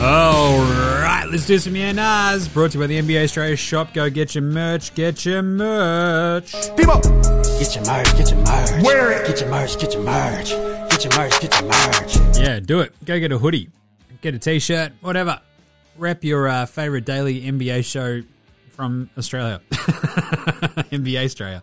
[0.00, 2.54] All right, let's do some ENRs.
[2.54, 3.92] Brought to you by the NBA Australia shop.
[3.92, 4.94] Go get your merch.
[4.94, 6.52] Get your merch.
[6.76, 7.00] People,
[7.58, 8.16] get your merch.
[8.16, 8.84] Get your merch.
[8.84, 9.26] Wear it.
[9.26, 9.76] Get your merch.
[9.78, 10.77] Get your merch.
[10.98, 11.40] Get your merch.
[11.40, 12.38] Get your merch.
[12.38, 12.92] Yeah, do it.
[13.04, 13.68] Go get a hoodie,
[14.20, 15.40] get a t-shirt, whatever.
[15.96, 18.22] Rep your uh, favorite daily NBA show
[18.72, 21.62] from Australia, NBA Australia,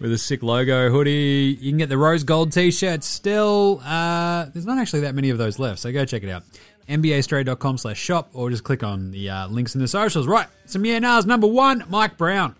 [0.00, 1.58] with a sick logo hoodie.
[1.60, 3.82] You can get the rose gold t-shirt still.
[3.84, 6.44] Uh, there's not actually that many of those left, so go check it out.
[6.88, 10.26] NBAaustralia.com slash shop or just click on the uh, links in the socials.
[10.26, 11.26] Right, some yeah nahs.
[11.26, 12.56] Number one, Mike Brown.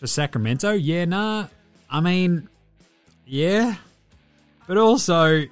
[0.00, 1.48] For Sacramento, yeah nah.
[1.90, 2.48] I mean,
[3.26, 3.74] yeah.
[4.66, 5.44] But also,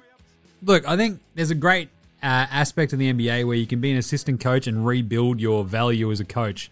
[0.63, 1.89] look, I think there's a great
[2.21, 5.63] uh, aspect of the NBA where you can be an assistant coach and rebuild your
[5.63, 6.71] value as a coach.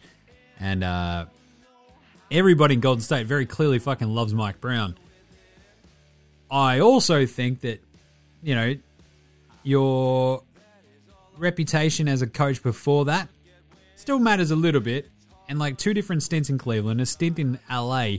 [0.60, 1.26] And uh,
[2.32, 4.98] everybody in Golden State very clearly fucking loves Mike Brown.
[6.50, 7.82] I also think that,
[8.44, 8.76] you know,
[9.64, 10.44] your
[11.38, 13.28] reputation as a coach before that
[13.96, 15.10] still matters a little bit.
[15.48, 18.18] And like two different stints in Cleveland, a stint in LA,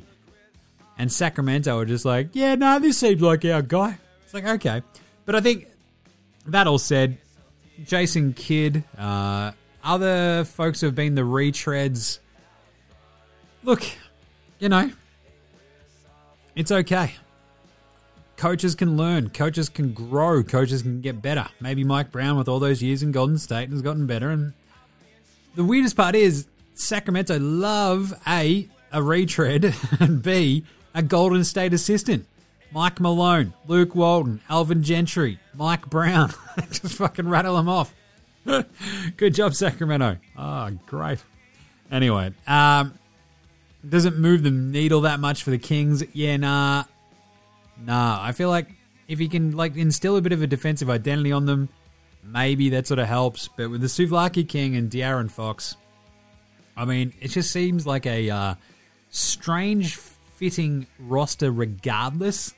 [0.99, 3.99] and Sacramento are just like, yeah, no, this seems like our guy.
[4.33, 4.83] It's like, okay.
[5.27, 5.67] But I think
[6.47, 7.19] that all said,
[7.85, 9.53] Jason Kidd, uh,
[9.85, 12.19] other folks who have been the retreads,
[13.63, 13.85] look,
[14.59, 14.91] you know,
[16.57, 17.13] it's okay.
[18.39, 21.47] Coaches can learn, coaches can grow, coaches can get better.
[21.61, 24.31] Maybe Mike Brown, with all those years in Golden State, has gotten better.
[24.31, 24.55] And
[25.57, 30.65] the weirdest part is Sacramento love A, a retread, and B,
[30.95, 32.25] a Golden State assistant.
[32.73, 36.33] Mike Malone, Luke Walton, Alvin Gentry, Mike Brown.
[36.71, 37.95] Just fucking rattle them off.
[39.17, 40.19] Good job, Sacramento.
[40.37, 41.23] Oh, great.
[41.91, 42.95] Anyway, um,
[43.87, 46.03] doesn't move the needle that much for the Kings.
[46.15, 46.85] Yeah, nah.
[47.79, 48.19] Nah.
[48.23, 48.69] I feel like
[49.07, 51.69] if you can like instill a bit of a defensive identity on them,
[52.25, 53.49] maybe that sort of helps.
[53.49, 55.77] But with the Souvlaki King and De'Aaron Fox,
[56.77, 58.55] I mean, it just seems like a uh,
[59.11, 62.55] strange fitting roster regardless.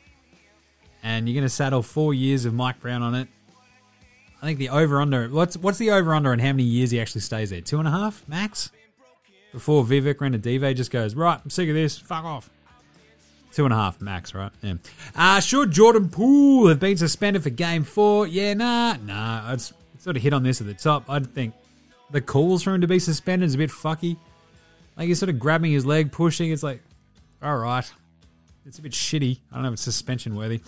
[1.05, 3.29] And you're going to saddle four years of Mike Brown on it.
[4.43, 5.29] I think the over under.
[5.29, 7.61] What's what's the over under and how many years he actually stays there?
[7.61, 8.73] Two and a half max.
[9.53, 11.41] Before Vivek Ranadive just goes right.
[11.43, 11.97] I'm sick of this.
[11.97, 12.51] Fuck off.
[13.53, 14.51] Two and a half max, right?
[14.63, 14.75] Yeah.
[15.15, 18.27] Uh, should Jordan Poole have been suspended for game four?
[18.27, 19.53] Yeah, nah, nah.
[19.53, 21.09] I'd sort of hit on this at the top.
[21.09, 21.55] I'd think
[22.11, 24.17] the calls for him to be suspended is a bit fucky.
[24.97, 26.51] Like he's sort of grabbing his leg, pushing.
[26.51, 26.83] It's like,
[27.43, 27.91] all right,
[28.67, 29.39] it's a bit shitty.
[29.51, 30.61] I don't know if it's suspension worthy.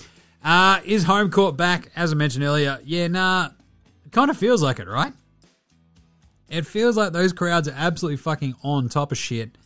[0.47, 1.91] Uh, is home court back?
[1.97, 3.49] As I mentioned earlier, yeah, nah.
[4.05, 5.13] It kind of feels like it, right?
[6.49, 9.59] It feels like those crowds are absolutely fucking on top of shit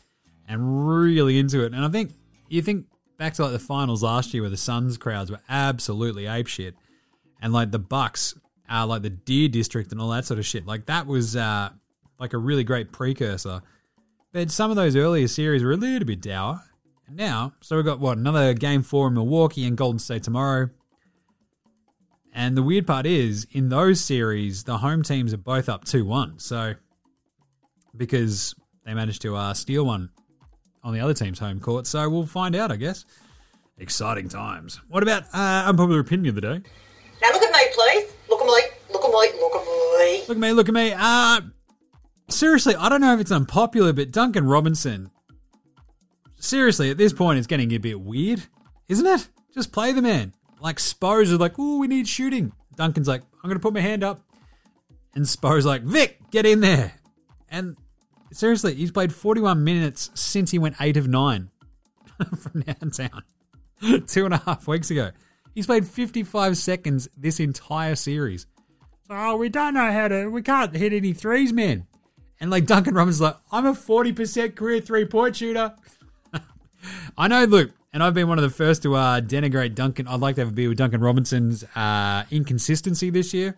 [0.49, 1.74] and really into it.
[1.74, 2.12] And I think
[2.49, 2.87] you think
[3.18, 6.74] back to like the finals last year where the Suns crowds were absolutely ape shit,
[7.43, 8.35] and like the Bucks,
[8.66, 10.64] are like the Deer District and all that sort of shit.
[10.64, 11.68] Like that was uh,
[12.18, 13.61] like a really great precursor.
[14.33, 16.62] But some of those earlier series were a little bit dour.
[17.13, 20.71] Now, so we've got what another game four in Milwaukee and Golden State tomorrow.
[22.33, 26.05] And the weird part is, in those series, the home teams are both up 2
[26.05, 26.39] 1.
[26.39, 26.75] So,
[27.97, 28.55] because
[28.85, 30.11] they managed to uh, steal one
[30.85, 31.89] on the other team's home court.
[31.89, 33.05] So, we'll find out, I guess.
[33.79, 34.81] Exciting times.
[34.89, 36.61] What about uh, unpopular opinion of the day?
[37.21, 38.13] Now look at me, please.
[38.29, 38.63] Look at me.
[38.93, 39.41] Look at me.
[39.41, 40.21] Look at me.
[40.29, 40.95] Look at me, look at me.
[40.97, 41.41] Uh,
[42.29, 45.11] seriously, I don't know if it's unpopular, but Duncan Robinson,
[46.41, 48.43] seriously, at this point, it's getting a bit weird,
[48.88, 49.28] isn't it?
[49.55, 50.34] Just play the man.
[50.61, 52.53] Like, Spurs are like, oh, we need shooting.
[52.76, 54.20] Duncan's like, I'm to put my hand up.
[55.14, 56.93] And Spo's like, Vic, get in there.
[57.49, 57.76] And
[58.32, 61.51] seriously, he's played 41 minutes since he went 8 of 9
[62.38, 63.22] from downtown
[64.07, 65.11] two and a half weeks ago.
[65.55, 68.47] He's played 55 seconds this entire series.
[69.09, 71.86] Oh, we don't know how to, we can't hit any threes, man.
[72.41, 75.74] And like Duncan Robinson's like, I'm a 40% career three point shooter.
[77.16, 80.07] I know, look, and I've been one of the first to uh, denigrate Duncan.
[80.07, 83.57] I'd like to have a beer with Duncan Robinson's uh, inconsistency this year.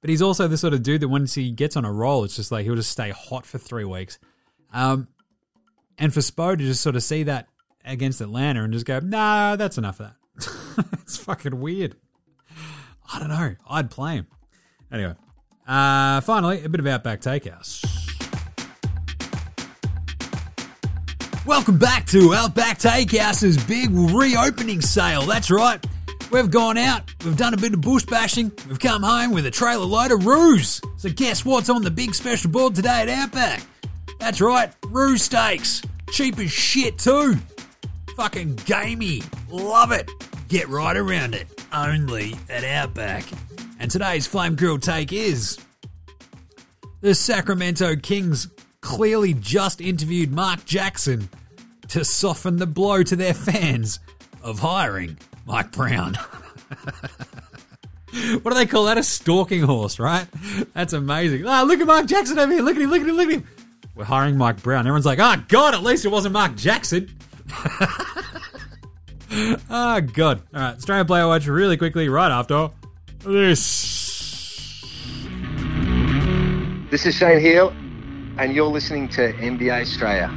[0.00, 2.36] But he's also the sort of dude that once he gets on a roll, it's
[2.36, 4.18] just like he'll just stay hot for three weeks.
[4.72, 5.08] Um,
[5.98, 7.48] and for Spo to just sort of see that
[7.84, 10.86] against Atlanta and just go, nah, that's enough of that.
[11.02, 11.96] it's fucking weird.
[13.12, 13.56] I don't know.
[13.68, 14.26] I'd play him.
[14.92, 15.14] Anyway,
[15.66, 17.97] uh, finally, a bit of Outback Takehouse.
[21.48, 25.22] Welcome back to Outback Takehouse's big reopening sale.
[25.22, 25.82] That's right.
[26.30, 29.50] We've gone out, we've done a bit of bush bashing, we've come home with a
[29.50, 30.78] trailer load of roos.
[30.98, 33.62] So guess what's on the big special board today at Outback?
[34.20, 35.80] That's right, roo steaks.
[36.10, 37.36] Cheap as shit too.
[38.14, 39.22] Fucking gamey.
[39.48, 40.10] Love it.
[40.48, 41.46] Get right around it.
[41.72, 43.24] Only at Outback.
[43.80, 45.58] And today's flame grill take is
[47.00, 48.48] the Sacramento Kings
[48.80, 51.28] clearly just interviewed Mark Jackson
[51.88, 54.00] to soften the blow to their fans
[54.42, 55.16] of hiring
[55.46, 56.14] Mike Brown.
[58.42, 58.98] what do they call that?
[58.98, 60.26] A stalking horse, right?
[60.74, 61.46] That's amazing.
[61.46, 62.62] Ah, look at Mark Jackson over here.
[62.62, 63.46] Look at him, look at him, look at him.
[63.94, 64.80] We're hiring Mike Brown.
[64.80, 67.10] Everyone's like, oh, God, at least it wasn't Mark Jackson.
[69.70, 70.42] oh, God.
[70.54, 72.70] All right, Australian Player Watch really quickly right after
[73.24, 74.84] this.
[76.90, 77.74] This is Shane Heal,
[78.38, 80.30] and you're listening to NBA Australia.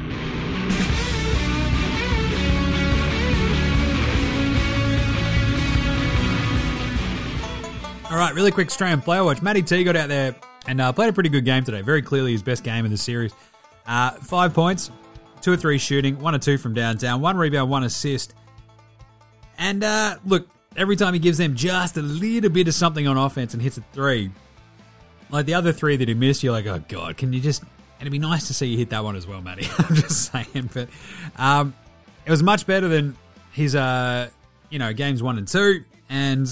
[8.11, 9.41] All right, really quick Australian player watch.
[9.41, 10.35] Matty T got out there
[10.67, 11.81] and uh, played a pretty good game today.
[11.81, 13.33] Very clearly his best game in the series.
[13.85, 14.91] Uh, five points,
[15.39, 18.33] two or three shooting, one or two from downtown, one rebound, one assist.
[19.57, 23.15] And uh, look, every time he gives them just a little bit of something on
[23.15, 24.31] offense and hits a three,
[25.29, 27.63] like the other three that he missed, you're like, oh god, can you just?
[28.01, 29.67] And it'd be nice to see you hit that one as well, Matty.
[29.77, 30.89] I'm just saying, but
[31.37, 31.75] um,
[32.25, 33.15] it was much better than
[33.51, 34.27] his, uh,
[34.71, 36.47] you know, games one and two, and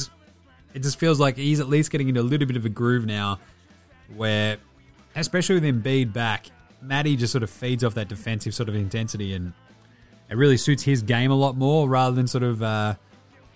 [0.75, 3.07] it just feels like he's at least getting into a little bit of a groove
[3.07, 3.39] now,
[4.15, 4.57] where,
[5.15, 6.51] especially with Embiid back,
[6.83, 9.51] Matty just sort of feeds off that defensive sort of intensity, and
[10.29, 12.93] it really suits his game a lot more, rather than sort of uh,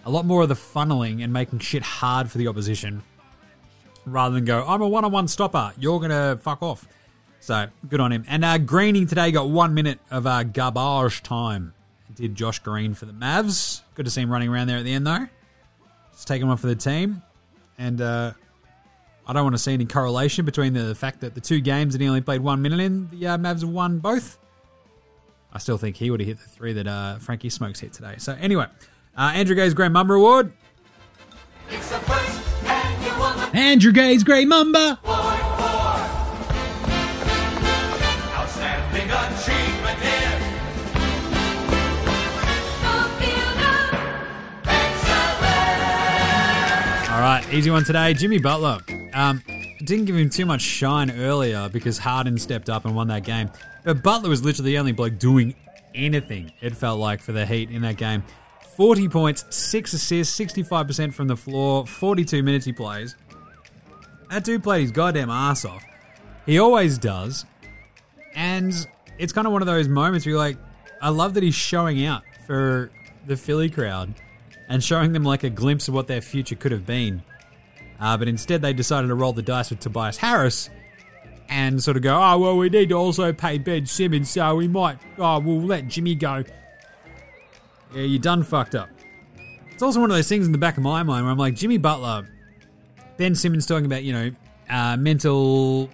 [0.03, 3.03] a lot more of the funneling and making shit hard for the opposition
[4.07, 5.73] rather than go, I'm a one on one stopper.
[5.77, 6.87] You're going to fuck off.
[7.43, 8.23] So good on him.
[8.29, 11.73] And uh, Greening today got one minute of uh, garbage time.
[12.15, 13.81] Did Josh Green for the Mavs.
[13.95, 15.27] Good to see him running around there at the end, though.
[16.13, 17.21] Just taking one for the team.
[17.77, 18.31] And uh,
[19.27, 22.01] I don't want to see any correlation between the fact that the two games that
[22.01, 24.37] he only played one minute in, the uh, Mavs won both.
[25.51, 28.15] I still think he would have hit the three that uh, Frankie Smokes hit today.
[28.19, 28.67] So anyway,
[29.17, 30.53] uh, Andrew Gaze's Grand Mamba Award.
[33.53, 34.97] Andrew Gaze's Grey Mamba.
[47.23, 48.13] Right, easy one today.
[48.13, 48.79] Jimmy Butler.
[49.13, 49.41] Um,
[49.79, 53.49] didn't give him too much shine earlier because Harden stepped up and won that game.
[53.85, 55.55] But Butler was literally the only bloke doing
[55.95, 58.23] anything, it felt like, for the Heat in that game.
[58.75, 63.15] 40 points, 6 assists, 65% from the floor, 42 minutes he plays.
[64.29, 65.85] That dude played his goddamn ass off.
[66.45, 67.45] He always does.
[68.35, 68.73] And
[69.17, 70.57] it's kind of one of those moments where you're like,
[71.01, 72.91] I love that he's showing out for
[73.27, 74.13] the Philly crowd
[74.73, 77.21] and showing them like a glimpse of what their future could have been.
[77.99, 80.71] Uh, but instead, they decided to roll the dice with Tobias Harris
[81.47, 84.67] and sort of go, oh, well, we need to also pay Ben Simmons, so we
[84.67, 86.43] might, oh, we'll let Jimmy go.
[87.93, 88.89] Yeah, you done fucked up.
[89.69, 91.53] It's also one of those things in the back of my mind where I'm like,
[91.53, 92.27] Jimmy Butler,
[93.17, 94.31] Ben Simmons talking about, you know,
[94.71, 95.87] uh, mental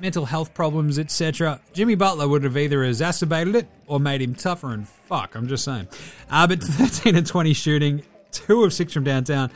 [0.00, 1.60] mental health problems, etc.
[1.72, 5.34] Jimmy Butler would have either exacerbated it or made him tougher and fuck.
[5.34, 5.88] I'm just saying.
[6.30, 9.50] Uh, but 13 and 20 shooting, 2 of 6 from downtown,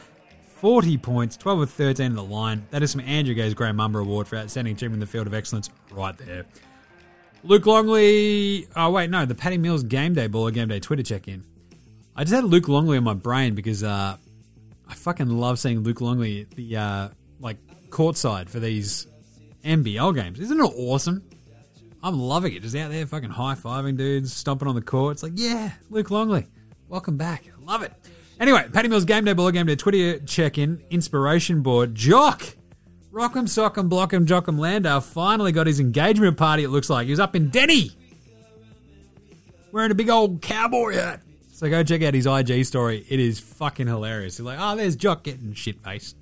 [0.56, 2.66] 40 points, 12 of 13 in the line.
[2.70, 5.34] That is some Andrew Gaze's Graham Mamba Award for outstanding achievement in the field of
[5.34, 6.44] excellence right there.
[7.44, 8.68] Luke Longley.
[8.76, 11.44] Oh, wait, no, the Patty Mills Game Day Ball Game Day Twitter check in.
[12.14, 14.16] I just had Luke Longley on my brain because uh,
[14.88, 17.08] I fucking love seeing Luke Longley the uh,
[17.40, 17.56] like
[17.88, 19.06] courtside for these
[19.64, 20.40] NBL games.
[20.40, 21.22] Isn't it awesome?
[22.02, 22.62] I'm loving it.
[22.62, 25.12] Just out there fucking high fiving dudes, stomping on the court.
[25.12, 26.46] It's like, yeah, Luke Longley,
[26.88, 27.44] welcome back.
[27.60, 27.92] Love it.
[28.40, 31.94] Anyway, Patty Mills Game Day Ball Game Day Twitter check in, inspiration board.
[31.94, 32.42] Jock
[33.12, 37.04] Rock'em Sock'em Block'em Jock'em Landale finally got his engagement party, it looks like.
[37.04, 37.92] He was up in Denny
[39.70, 41.22] wearing a big old cowboy hat.
[41.52, 43.06] So go check out his IG story.
[43.08, 44.38] It is fucking hilarious.
[44.38, 46.16] He's like, oh, there's Jock getting shit faced.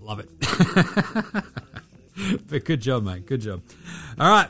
[0.00, 0.30] Love it.
[2.48, 3.26] but good job, mate.
[3.26, 3.62] Good job.
[4.18, 4.48] All right.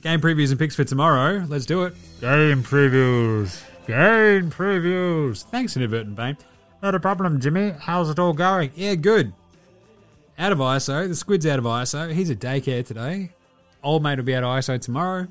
[0.00, 1.46] Game previews and picks for tomorrow.
[1.48, 1.94] Let's do it.
[2.20, 3.62] Game previews.
[3.86, 5.44] Game previews.
[5.44, 6.36] Thanks, Inadvertent Bane.
[6.82, 7.72] Not a problem, Jimmy.
[7.78, 8.70] How's it all going?
[8.74, 9.32] Yeah, good.
[10.38, 11.08] Out of ISO.
[11.08, 12.12] The squid's out of ISO.
[12.12, 13.30] He's at daycare today.
[13.82, 15.28] Old mate will be out of ISO tomorrow.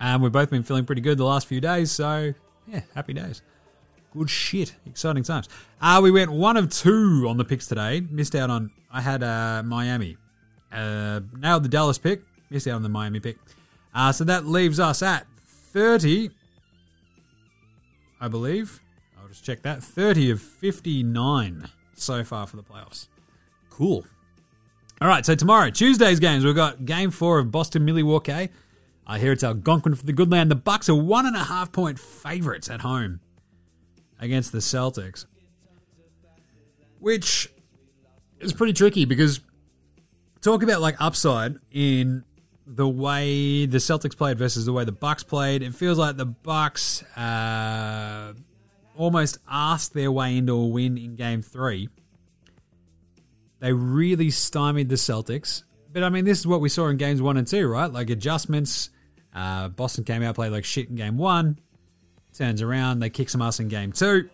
[0.00, 2.32] Um, we've both been feeling pretty good the last few days, so
[2.66, 3.42] yeah, happy days.
[4.12, 4.74] Good shit.
[4.86, 5.48] Exciting times.
[5.80, 8.00] Uh, we went one of two on the picks today.
[8.00, 10.16] Missed out on, I had uh, Miami.
[10.72, 12.22] Uh, nailed the Dallas pick.
[12.50, 13.36] Missed out on the Miami pick.
[13.94, 16.30] Uh, so that leaves us at 30,
[18.20, 18.80] I believe.
[19.20, 19.82] I'll just check that.
[19.82, 23.08] 30 of 59 so far for the playoffs.
[23.70, 24.04] Cool.
[25.00, 28.48] All right, so tomorrow, Tuesday's games, we've got game four of Boston Milwaukee.
[29.06, 30.50] I hear it's Algonquin for the good land.
[30.50, 33.20] The Bucks are one and a half point favorites at home
[34.20, 35.24] against the Celtics,
[36.98, 37.50] which
[38.40, 39.40] is pretty tricky because
[40.40, 42.24] talk about like upside in
[42.66, 45.62] the way the Celtics played versus the way the Bucks played.
[45.62, 48.34] It feels like the Bucks uh,
[48.96, 51.88] almost asked their way into a win in Game Three.
[53.60, 55.64] They really stymied the Celtics.
[55.92, 57.90] But I mean, this is what we saw in games one and two, right?
[57.90, 58.90] Like adjustments.
[59.34, 61.58] Uh, Boston came out, played like shit in game one.
[62.34, 64.28] Turns around, they kick some ass in game two.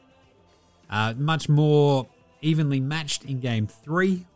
[0.90, 2.06] Uh, much more
[2.42, 4.26] evenly matched in game three.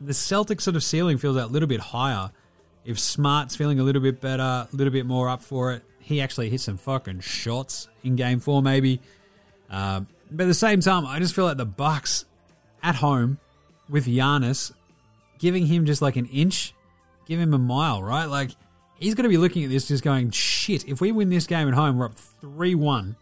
[0.00, 2.30] The Celtics sort of ceiling feels a little bit higher.
[2.84, 6.20] If Smart's feeling a little bit better, a little bit more up for it, he
[6.20, 9.00] actually hit some fucking shots in game four, maybe.
[9.70, 12.24] Uh, but at the same time, I just feel like the Bucks
[12.82, 13.38] at home
[13.88, 14.72] with Giannis
[15.38, 16.74] giving him just like an inch,
[17.26, 18.26] give him a mile, right?
[18.26, 18.50] Like
[18.98, 21.68] he's going to be looking at this just going, shit, if we win this game
[21.68, 23.16] at home, we're up 3 1,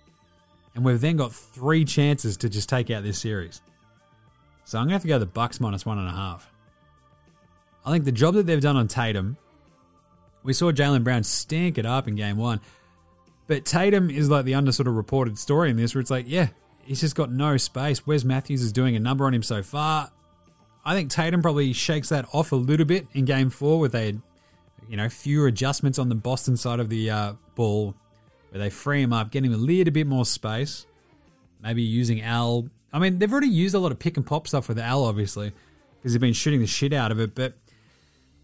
[0.75, 3.61] and we've then got three chances to just take out this series.
[4.65, 6.51] So I'm going to have to go the Bucks minus one and a half.
[7.89, 9.37] I think the job that they've done on Tatum,
[10.43, 12.61] we saw Jaylen Brown stink it up in game one,
[13.47, 16.27] but Tatum is like the under sort of reported story in this where it's like,
[16.29, 16.49] yeah,
[16.83, 18.07] he's just got no space.
[18.07, 20.11] Wes Matthews is doing a number on him so far.
[20.85, 24.19] I think Tatum probably shakes that off a little bit in game four with a
[24.89, 27.95] you know, fewer adjustments on the Boston side of the uh, ball
[28.51, 30.87] where they free him up, get him a little bit more space.
[31.63, 32.69] Maybe using Al.
[32.93, 35.53] I mean, they've already used a lot of pick and pop stuff with Al, obviously,
[35.99, 37.35] because they've been shooting the shit out of it.
[37.35, 37.55] But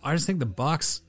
[0.05, 1.03] I just think the Bucks,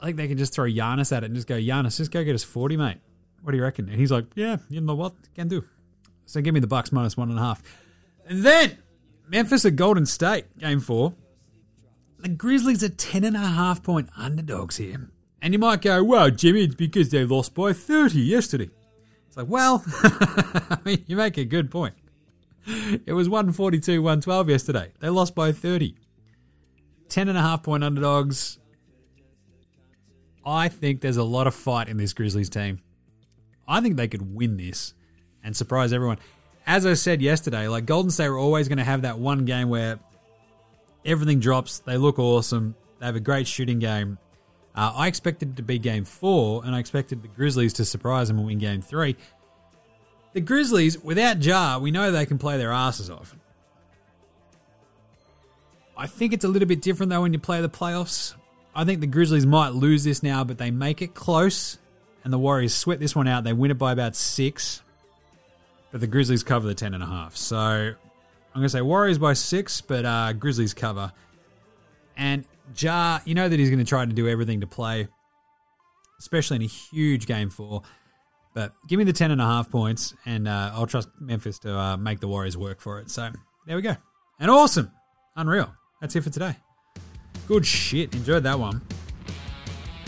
[0.00, 2.22] I think they can just throw Giannis at it and just go, Giannis, just go
[2.24, 2.98] get us 40, mate.
[3.42, 3.88] What do you reckon?
[3.88, 5.14] And he's like, yeah, you know what?
[5.34, 5.64] Can do.
[6.24, 7.62] So give me the Bucks minus one and a half.
[8.26, 8.78] And then
[9.28, 11.14] Memphis at Golden State, game four.
[12.20, 15.10] The Grizzlies are 10.5 point underdogs here.
[15.42, 18.70] And you might go, well, Jimmy, it's because they lost by 30 yesterday.
[19.28, 21.94] It's like, well, I mean, you make a good point.
[22.66, 24.92] It was 142 112 yesterday.
[25.00, 25.96] They lost by 30.
[27.08, 28.58] 10.5 point underdogs.
[30.44, 32.80] I think there's a lot of fight in this Grizzlies team.
[33.66, 34.94] I think they could win this
[35.42, 36.18] and surprise everyone.
[36.66, 39.68] As I said yesterday, like Golden State are always going to have that one game
[39.68, 39.98] where
[41.04, 41.78] everything drops.
[41.80, 42.74] They look awesome.
[42.98, 44.18] They have a great shooting game.
[44.74, 48.28] Uh, I expected it to be game four, and I expected the Grizzlies to surprise
[48.28, 49.16] them and win game three.
[50.32, 53.36] The Grizzlies, without Ja, we know they can play their asses off.
[55.96, 58.34] I think it's a little bit different though when you play the playoffs.
[58.74, 61.78] I think the Grizzlies might lose this now, but they make it close,
[62.24, 63.44] and the Warriors sweat this one out.
[63.44, 64.82] They win it by about six,
[65.92, 67.36] but the Grizzlies cover the ten and a half.
[67.36, 67.94] So I'm
[68.52, 71.12] going to say Warriors by six, but uh, Grizzlies cover.
[72.16, 72.44] And
[72.76, 75.06] Ja, you know that he's going to try to do everything to play,
[76.18, 77.82] especially in a huge game four.
[78.54, 81.76] But give me the ten and a half points, and uh, I'll trust Memphis to
[81.76, 83.10] uh, make the Warriors work for it.
[83.10, 83.30] So
[83.66, 83.96] there we go.
[84.40, 84.90] And awesome,
[85.36, 85.72] unreal.
[86.04, 86.54] That's it for today.
[87.48, 88.14] Good shit.
[88.14, 88.82] Enjoyed that one.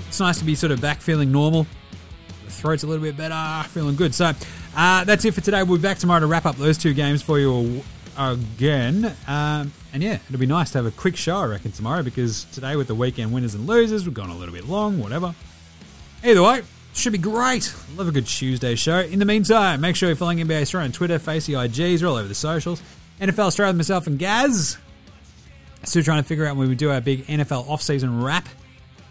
[0.06, 1.66] It's nice to be sort of back feeling normal.
[2.44, 4.14] The throat's a little bit better, feeling good.
[4.14, 4.32] So
[4.76, 5.62] uh, that's it for today.
[5.62, 7.82] We'll be back tomorrow to wrap up those two games for you
[8.18, 9.06] again.
[9.26, 12.44] Um, and yeah, it'll be nice to have a quick show, I reckon, tomorrow because
[12.52, 15.34] today with the weekend winners and losers, we've gone a little bit long, whatever.
[16.22, 16.60] Either way,
[16.92, 17.74] should be great.
[17.96, 18.98] Love a good Tuesday show.
[18.98, 22.16] In the meantime, make sure you're following NBA Australia on Twitter, Facey IGs, we're all
[22.16, 22.82] over the socials.
[23.18, 24.76] NFL Australia with myself and Gaz.
[25.84, 28.48] Still trying to figure out when we do our big NFL off-season wrap.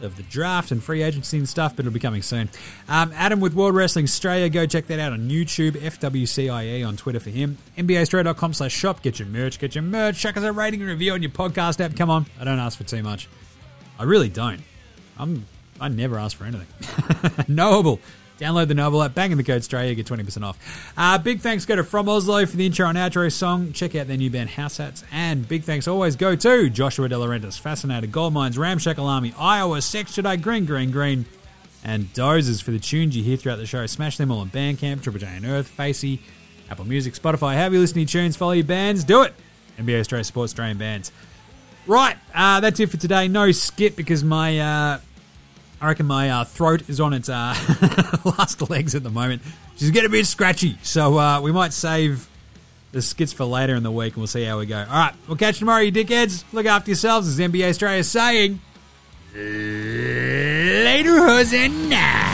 [0.02, 2.50] of the draft and free agency and stuff, but it'll be coming soon.
[2.90, 5.72] Um, Adam with World Wrestling Australia, go check that out on YouTube.
[5.72, 7.58] FWCIE E on Twitter for him.
[7.78, 9.02] NBAaustralia.com slash shop.
[9.02, 10.20] Get your merch, get your merch.
[10.20, 11.96] Check us a rating and review on your podcast app.
[11.96, 13.30] Come on, I don't ask for too much.
[13.98, 14.62] I really don't.
[15.18, 15.46] I'm
[15.80, 16.68] I never ask for anything.
[17.56, 18.00] Knowable.
[18.40, 20.94] Download the Noble app, bang in the code Australia, get 20% off.
[20.98, 23.72] Uh, big thanks go to From Oslo for the intro and outro song.
[23.72, 25.06] Check out their new band House Hats.
[25.12, 29.82] And big thanks always go to Joshua De Laurentiis, Fascinated, Gold Mines, Ramshackle Army, Iowa,
[29.82, 31.26] Sex Jedi, Green, Green, Green,
[31.84, 33.86] and Dozers for the tunes you hear throughout the show.
[33.86, 36.20] Smash them all on Bandcamp, Triple J Unearthed, Facey,
[36.70, 37.54] Apple Music, Spotify.
[37.54, 38.36] Have you listening to tunes?
[38.36, 39.04] Follow your bands.
[39.06, 39.34] Do it.
[39.78, 41.12] NBA Australia supports Australian bands.
[41.88, 43.28] Right, uh, that's it for today.
[43.28, 45.00] No skip because my, uh,
[45.82, 47.56] I reckon my uh, throat is on its uh,
[48.38, 49.42] last legs at the moment.
[49.76, 52.28] She's getting a bit scratchy, so uh, we might save
[52.92, 54.78] the skits for later in the week, and we'll see how we go.
[54.78, 56.46] All right, we'll catch you tomorrow, you dickheads.
[56.54, 58.62] Look after yourselves, as NBA Australia is saying.
[59.34, 62.25] Later, Hosanna.